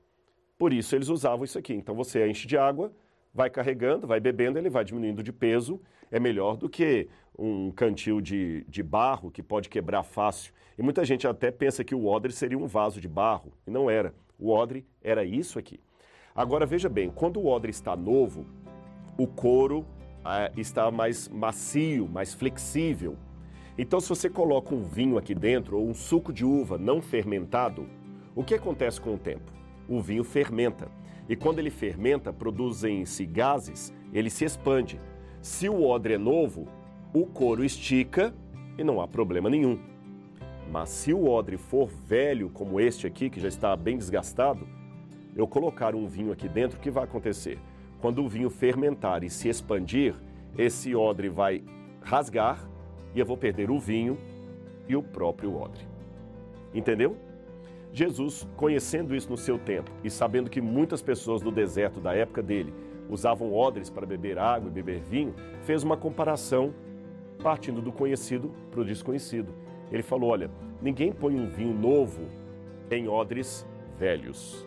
Por 0.57 0.71
isso 0.71 0.95
eles 0.95 1.09
usavam 1.09 1.43
isso 1.43 1.57
aqui. 1.57 1.73
Então 1.73 1.95
você 1.95 2.27
enche 2.27 2.47
de 2.47 2.57
água, 2.57 2.91
vai 3.33 3.49
carregando, 3.49 4.07
vai 4.07 4.19
bebendo, 4.19 4.57
ele 4.57 4.69
vai 4.69 4.83
diminuindo 4.83 5.23
de 5.23 5.33
peso. 5.33 5.81
É 6.11 6.19
melhor 6.19 6.57
do 6.57 6.69
que 6.69 7.07
um 7.37 7.71
cantil 7.71 8.21
de, 8.21 8.63
de 8.67 8.83
barro 8.83 9.31
que 9.31 9.41
pode 9.41 9.67
quebrar 9.67 10.03
fácil. 10.03 10.53
E 10.77 10.83
muita 10.83 11.03
gente 11.03 11.27
até 11.27 11.51
pensa 11.51 11.83
que 11.83 11.95
o 11.95 12.05
odre 12.05 12.31
seria 12.31 12.57
um 12.57 12.67
vaso 12.67 13.01
de 13.01 13.07
barro, 13.07 13.51
e 13.65 13.71
não 13.71 13.89
era. 13.89 14.13
O 14.39 14.51
odre 14.51 14.85
era 15.03 15.23
isso 15.23 15.57
aqui. 15.57 15.79
Agora 16.35 16.65
veja 16.65 16.89
bem, 16.89 17.09
quando 17.09 17.39
o 17.39 17.47
odre 17.47 17.71
está 17.71 17.95
novo, 17.95 18.45
o 19.17 19.27
couro 19.27 19.85
é, 20.25 20.51
está 20.55 20.89
mais 20.91 21.27
macio, 21.29 22.07
mais 22.07 22.33
flexível. 22.33 23.17
Então, 23.77 23.99
se 23.99 24.09
você 24.09 24.29
coloca 24.29 24.73
um 24.73 24.83
vinho 24.83 25.17
aqui 25.17 25.33
dentro 25.33 25.79
ou 25.79 25.87
um 25.87 25.93
suco 25.93 26.31
de 26.31 26.45
uva 26.45 26.77
não 26.77 27.01
fermentado, 27.01 27.87
O 28.35 28.43
que 28.43 28.55
acontece 28.55 28.99
com 28.99 29.13
o 29.13 29.17
tempo? 29.17 29.51
O 29.93 30.01
vinho 30.01 30.23
fermenta. 30.23 30.89
E 31.29 31.35
quando 31.35 31.59
ele 31.59 31.69
fermenta, 31.69 32.33
produzem-se 32.33 33.27
gases, 33.27 33.93
ele 34.11 34.27
se 34.27 34.43
expande. 34.43 34.99
Se 35.39 35.69
o 35.69 35.83
odre 35.83 36.15
é 36.15 36.17
novo, 36.17 36.67
o 37.13 37.27
couro 37.27 37.63
estica 37.63 38.33
e 38.75 38.83
não 38.83 38.99
há 38.99 39.07
problema 39.07 39.51
nenhum. 39.51 39.77
Mas 40.71 40.89
se 40.89 41.13
o 41.13 41.27
odre 41.27 41.57
for 41.57 41.87
velho, 41.87 42.49
como 42.49 42.79
este 42.79 43.05
aqui, 43.05 43.29
que 43.29 43.39
já 43.39 43.47
está 43.47 43.75
bem 43.75 43.95
desgastado, 43.95 44.67
eu 45.35 45.45
colocar 45.47 45.93
um 45.93 46.07
vinho 46.07 46.31
aqui 46.31 46.49
dentro, 46.49 46.79
o 46.79 46.81
que 46.81 46.89
vai 46.89 47.03
acontecer? 47.03 47.59
Quando 48.01 48.23
o 48.23 48.27
vinho 48.27 48.49
fermentar 48.49 49.23
e 49.23 49.29
se 49.29 49.47
expandir, 49.47 50.15
esse 50.57 50.95
odre 50.95 51.29
vai 51.29 51.63
rasgar 52.01 52.67
e 53.13 53.19
eu 53.19 53.27
vou 53.27 53.37
perder 53.37 53.69
o 53.69 53.79
vinho 53.79 54.17
e 54.89 54.95
o 54.95 55.03
próprio 55.03 55.55
odre. 55.55 55.85
Entendeu? 56.73 57.15
Jesus, 57.93 58.47
conhecendo 58.57 59.15
isso 59.15 59.29
no 59.29 59.37
seu 59.37 59.59
tempo 59.59 59.91
e 60.03 60.09
sabendo 60.09 60.49
que 60.49 60.59
muitas 60.59 60.99
pessoas 60.99 61.43
do 61.43 61.51
deserto 61.51 62.01
da 62.01 62.15
época 62.15 62.41
dele 62.41 62.73
usavam 63.07 63.53
odres 63.53 63.87
para 63.87 64.03
beber 64.03 64.39
água 64.39 64.67
e 64.67 64.73
beber 64.73 64.99
vinho, 65.01 65.35
fez 65.61 65.83
uma 65.83 65.95
comparação 65.95 66.73
partindo 67.43 67.81
do 67.81 67.91
conhecido 67.91 68.51
para 68.71 68.81
o 68.81 68.85
desconhecido. 68.85 69.53
Ele 69.91 70.01
falou: 70.01 70.31
olha, 70.31 70.49
ninguém 70.81 71.11
põe 71.11 71.35
um 71.35 71.47
vinho 71.47 71.73
novo 71.73 72.23
em 72.89 73.07
odres 73.07 73.63
velhos. 73.95 74.65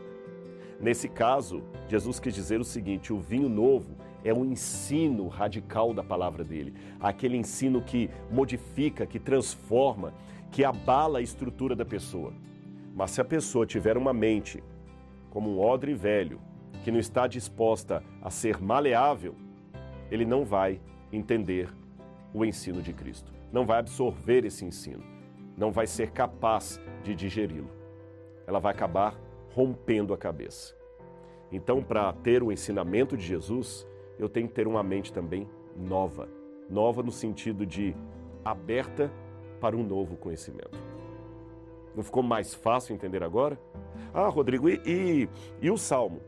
Nesse 0.80 1.08
caso, 1.08 1.64
Jesus 1.88 2.20
quis 2.20 2.32
dizer 2.32 2.60
o 2.60 2.64
seguinte: 2.64 3.12
o 3.12 3.18
vinho 3.18 3.48
novo 3.48 3.96
é 4.22 4.32
um 4.32 4.44
ensino 4.44 5.26
radical 5.26 5.92
da 5.92 6.02
palavra 6.02 6.44
dele, 6.44 6.74
aquele 7.00 7.36
ensino 7.36 7.82
que 7.82 8.08
modifica, 8.30 9.04
que 9.04 9.18
transforma, 9.18 10.14
que 10.52 10.64
abala 10.64 11.18
a 11.18 11.22
estrutura 11.22 11.74
da 11.74 11.84
pessoa. 11.84 12.32
Mas 12.96 13.10
se 13.10 13.20
a 13.20 13.24
pessoa 13.24 13.66
tiver 13.66 13.98
uma 13.98 14.14
mente 14.14 14.64
como 15.28 15.50
um 15.50 15.60
odre 15.60 15.92
velho, 15.92 16.40
que 16.82 16.90
não 16.90 16.98
está 16.98 17.26
disposta 17.26 18.02
a 18.22 18.30
ser 18.30 18.58
maleável, 18.58 19.34
ele 20.10 20.24
não 20.24 20.46
vai 20.46 20.80
entender 21.12 21.68
o 22.32 22.42
ensino 22.42 22.80
de 22.80 22.94
Cristo, 22.94 23.30
não 23.52 23.66
vai 23.66 23.80
absorver 23.80 24.46
esse 24.46 24.64
ensino, 24.64 25.04
não 25.58 25.70
vai 25.70 25.86
ser 25.86 26.10
capaz 26.10 26.80
de 27.02 27.14
digeri-lo. 27.14 27.68
Ela 28.46 28.58
vai 28.58 28.72
acabar 28.72 29.14
rompendo 29.54 30.14
a 30.14 30.18
cabeça. 30.18 30.74
Então, 31.52 31.82
para 31.82 32.10
ter 32.14 32.42
o 32.42 32.50
ensinamento 32.50 33.14
de 33.14 33.26
Jesus, 33.26 33.86
eu 34.18 34.26
tenho 34.26 34.48
que 34.48 34.54
ter 34.54 34.66
uma 34.66 34.82
mente 34.82 35.12
também 35.12 35.46
nova. 35.76 36.30
Nova 36.70 37.02
no 37.02 37.12
sentido 37.12 37.66
de 37.66 37.94
aberta 38.42 39.12
para 39.60 39.76
um 39.76 39.82
novo 39.82 40.16
conhecimento. 40.16 40.95
Não 41.96 42.02
ficou 42.02 42.22
mais 42.22 42.54
fácil 42.54 42.94
entender 42.94 43.22
agora? 43.22 43.58
Ah, 44.12 44.28
Rodrigo, 44.28 44.68
e, 44.68 44.80
e, 44.84 45.28
e 45.62 45.70
o 45.70 45.78
salmo? 45.78 46.20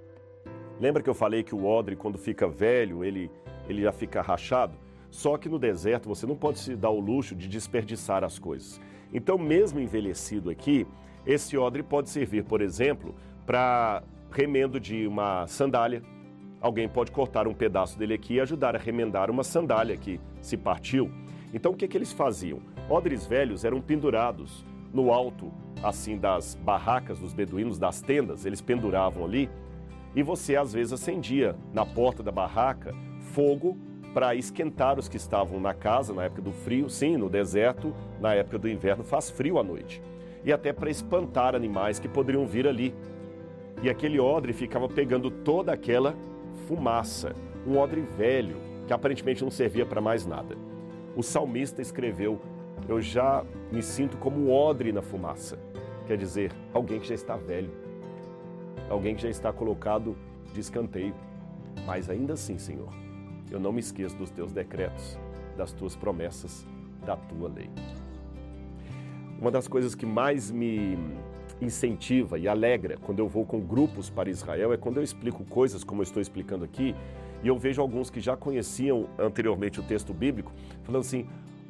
Lembra 0.80 1.02
que 1.02 1.10
eu 1.10 1.14
falei 1.14 1.42
que 1.42 1.54
o 1.54 1.66
odre, 1.66 1.94
quando 1.94 2.16
fica 2.16 2.48
velho, 2.48 3.04
ele, 3.04 3.30
ele 3.68 3.82
já 3.82 3.92
fica 3.92 4.22
rachado? 4.22 4.78
Só 5.10 5.36
que 5.36 5.48
no 5.48 5.58
deserto 5.58 6.08
você 6.08 6.26
não 6.26 6.36
pode 6.36 6.58
se 6.58 6.74
dar 6.74 6.90
o 6.90 6.98
luxo 6.98 7.34
de 7.34 7.46
desperdiçar 7.48 8.24
as 8.24 8.38
coisas. 8.38 8.80
Então, 9.12 9.36
mesmo 9.36 9.78
envelhecido 9.78 10.48
aqui, 10.48 10.86
esse 11.26 11.56
odre 11.58 11.82
pode 11.82 12.08
servir, 12.08 12.44
por 12.44 12.62
exemplo, 12.62 13.14
para 13.44 14.02
remendo 14.30 14.80
de 14.80 15.06
uma 15.06 15.46
sandália. 15.46 16.02
Alguém 16.60 16.88
pode 16.88 17.10
cortar 17.10 17.46
um 17.46 17.54
pedaço 17.54 17.98
dele 17.98 18.14
aqui 18.14 18.34
e 18.34 18.40
ajudar 18.40 18.74
a 18.74 18.78
remendar 18.78 19.30
uma 19.30 19.44
sandália 19.44 19.96
que 19.96 20.18
se 20.40 20.56
partiu. 20.56 21.10
Então, 21.52 21.72
o 21.72 21.76
que, 21.76 21.88
que 21.88 21.96
eles 21.96 22.12
faziam? 22.12 22.60
Odres 22.88 23.26
velhos 23.26 23.64
eram 23.64 23.80
pendurados 23.80 24.64
no 24.92 25.12
alto, 25.12 25.52
assim, 25.82 26.16
das 26.16 26.54
barracas 26.54 27.18
dos 27.18 27.32
beduínos, 27.32 27.78
das 27.78 28.00
tendas, 28.00 28.44
eles 28.44 28.60
penduravam 28.60 29.24
ali. 29.24 29.50
E 30.14 30.22
você, 30.22 30.56
às 30.56 30.72
vezes, 30.72 30.92
acendia 30.92 31.54
na 31.72 31.84
porta 31.84 32.22
da 32.22 32.32
barraca 32.32 32.94
fogo 33.20 33.76
para 34.12 34.34
esquentar 34.34 34.98
os 34.98 35.08
que 35.08 35.16
estavam 35.16 35.60
na 35.60 35.74
casa 35.74 36.12
na 36.12 36.24
época 36.24 36.42
do 36.42 36.52
frio. 36.52 36.88
Sim, 36.88 37.16
no 37.16 37.28
deserto, 37.28 37.94
na 38.20 38.34
época 38.34 38.58
do 38.58 38.68
inverno, 38.68 39.04
faz 39.04 39.30
frio 39.30 39.58
à 39.58 39.62
noite. 39.62 40.02
E 40.44 40.52
até 40.52 40.72
para 40.72 40.90
espantar 40.90 41.54
animais 41.54 41.98
que 41.98 42.08
poderiam 42.08 42.46
vir 42.46 42.66
ali. 42.66 42.94
E 43.82 43.88
aquele 43.88 44.18
odre 44.18 44.52
ficava 44.52 44.88
pegando 44.88 45.30
toda 45.30 45.72
aquela 45.72 46.16
fumaça. 46.66 47.34
Um 47.66 47.76
odre 47.78 48.00
velho, 48.00 48.56
que 48.86 48.92
aparentemente 48.92 49.44
não 49.44 49.50
servia 49.50 49.84
para 49.84 50.00
mais 50.00 50.26
nada. 50.26 50.56
O 51.14 51.22
salmista 51.22 51.82
escreveu: 51.82 52.40
Eu 52.86 53.00
já 53.00 53.44
me 53.72 53.82
sinto 53.82 54.16
como 54.16 54.50
odre 54.50 54.92
na 54.92 55.02
fumaça. 55.02 55.58
Quer 56.06 56.16
dizer, 56.16 56.52
alguém 56.72 57.00
que 57.00 57.08
já 57.08 57.14
está 57.14 57.36
velho. 57.36 57.70
Alguém 58.88 59.14
que 59.14 59.22
já 59.22 59.28
está 59.28 59.52
colocado 59.52 60.16
de 60.52 60.60
escanteio. 60.60 61.14
Mas 61.86 62.08
ainda 62.10 62.34
assim, 62.34 62.58
Senhor, 62.58 62.88
eu 63.50 63.58
não 63.58 63.72
me 63.72 63.80
esqueço 63.80 64.16
dos 64.16 64.30
teus 64.30 64.52
decretos, 64.52 65.18
das 65.56 65.72
tuas 65.72 65.96
promessas, 65.96 66.66
da 67.04 67.16
tua 67.16 67.48
lei. 67.48 67.70
Uma 69.40 69.50
das 69.50 69.68
coisas 69.68 69.94
que 69.94 70.04
mais 70.04 70.50
me 70.50 70.98
incentiva 71.60 72.38
e 72.38 72.46
alegra 72.46 72.96
quando 72.98 73.18
eu 73.18 73.28
vou 73.28 73.44
com 73.44 73.60
grupos 73.60 74.10
para 74.10 74.30
Israel 74.30 74.72
é 74.72 74.76
quando 74.76 74.98
eu 74.98 75.02
explico 75.02 75.44
coisas 75.44 75.82
como 75.82 76.00
eu 76.00 76.04
estou 76.04 76.22
explicando 76.22 76.64
aqui 76.64 76.94
e 77.42 77.48
eu 77.48 77.58
vejo 77.58 77.80
alguns 77.80 78.10
que 78.10 78.20
já 78.20 78.36
conheciam 78.36 79.08
anteriormente 79.18 79.80
o 79.80 79.82
texto 79.82 80.12
bíblico 80.12 80.52
falando 80.82 81.02
assim: 81.02 81.26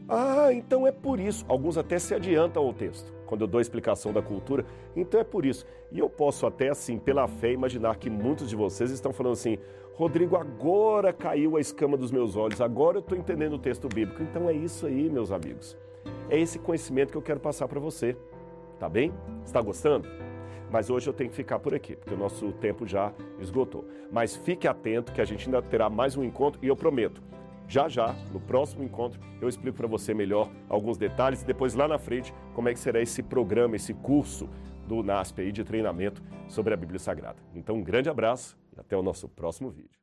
ah, 0.08 0.52
então 0.52 0.86
é 0.86 0.92
por 0.92 1.20
isso. 1.20 1.44
Alguns 1.48 1.76
até 1.76 1.98
se 1.98 2.14
adiantam 2.14 2.62
ao 2.62 2.72
texto, 2.72 3.12
quando 3.26 3.42
eu 3.42 3.46
dou 3.46 3.58
a 3.58 3.62
explicação 3.62 4.12
da 4.12 4.22
cultura. 4.22 4.64
Então 4.96 5.20
é 5.20 5.24
por 5.24 5.44
isso. 5.44 5.66
E 5.92 5.98
eu 5.98 6.08
posso 6.08 6.46
até, 6.46 6.70
assim, 6.70 6.98
pela 6.98 7.28
fé, 7.28 7.52
imaginar 7.52 7.96
que 7.96 8.08
muitos 8.08 8.48
de 8.48 8.56
vocês 8.56 8.90
estão 8.90 9.12
falando 9.12 9.34
assim: 9.34 9.58
Rodrigo, 9.94 10.36
agora 10.36 11.12
caiu 11.12 11.56
a 11.56 11.60
escama 11.60 11.96
dos 11.96 12.10
meus 12.10 12.36
olhos, 12.36 12.60
agora 12.60 12.96
eu 12.96 13.00
estou 13.00 13.18
entendendo 13.18 13.54
o 13.54 13.58
texto 13.58 13.88
bíblico. 13.88 14.22
Então 14.22 14.48
é 14.48 14.52
isso 14.52 14.86
aí, 14.86 15.10
meus 15.10 15.30
amigos. 15.30 15.76
É 16.30 16.38
esse 16.38 16.58
conhecimento 16.58 17.10
que 17.10 17.18
eu 17.18 17.22
quero 17.22 17.40
passar 17.40 17.68
para 17.68 17.80
você. 17.80 18.16
Tá 18.78 18.88
bem? 18.88 19.12
Está 19.44 19.60
gostando? 19.60 20.08
Mas 20.70 20.88
hoje 20.88 21.08
eu 21.08 21.12
tenho 21.12 21.30
que 21.30 21.36
ficar 21.36 21.58
por 21.58 21.74
aqui, 21.74 21.96
porque 21.96 22.14
o 22.14 22.18
nosso 22.18 22.52
tempo 22.52 22.86
já 22.86 23.12
esgotou. 23.40 23.84
Mas 24.10 24.36
fique 24.36 24.68
atento 24.68 25.12
que 25.12 25.20
a 25.20 25.24
gente 25.24 25.46
ainda 25.46 25.60
terá 25.62 25.90
mais 25.90 26.16
um 26.16 26.22
encontro 26.22 26.60
e 26.62 26.68
eu 26.68 26.76
prometo, 26.76 27.22
já 27.68 27.88
já, 27.88 28.14
no 28.32 28.40
próximo 28.40 28.82
encontro, 28.82 29.20
eu 29.40 29.48
explico 29.48 29.76
para 29.76 29.86
você 29.86 30.14
melhor 30.14 30.50
alguns 30.68 30.96
detalhes 30.96 31.42
e 31.42 31.46
depois 31.46 31.74
lá 31.74 31.86
na 31.86 31.98
frente 31.98 32.32
como 32.54 32.68
é 32.68 32.72
que 32.72 32.80
será 32.80 33.00
esse 33.00 33.22
programa, 33.22 33.76
esse 33.76 33.92
curso 33.92 34.48
do 34.86 35.02
NASP 35.02 35.42
aí 35.42 35.52
de 35.52 35.62
treinamento 35.62 36.22
sobre 36.48 36.72
a 36.72 36.76
Bíblia 36.76 36.98
Sagrada. 36.98 37.38
Então, 37.54 37.76
um 37.76 37.82
grande 37.82 38.08
abraço 38.08 38.56
e 38.74 38.80
até 38.80 38.96
o 38.96 39.02
nosso 39.02 39.28
próximo 39.28 39.70
vídeo. 39.70 39.98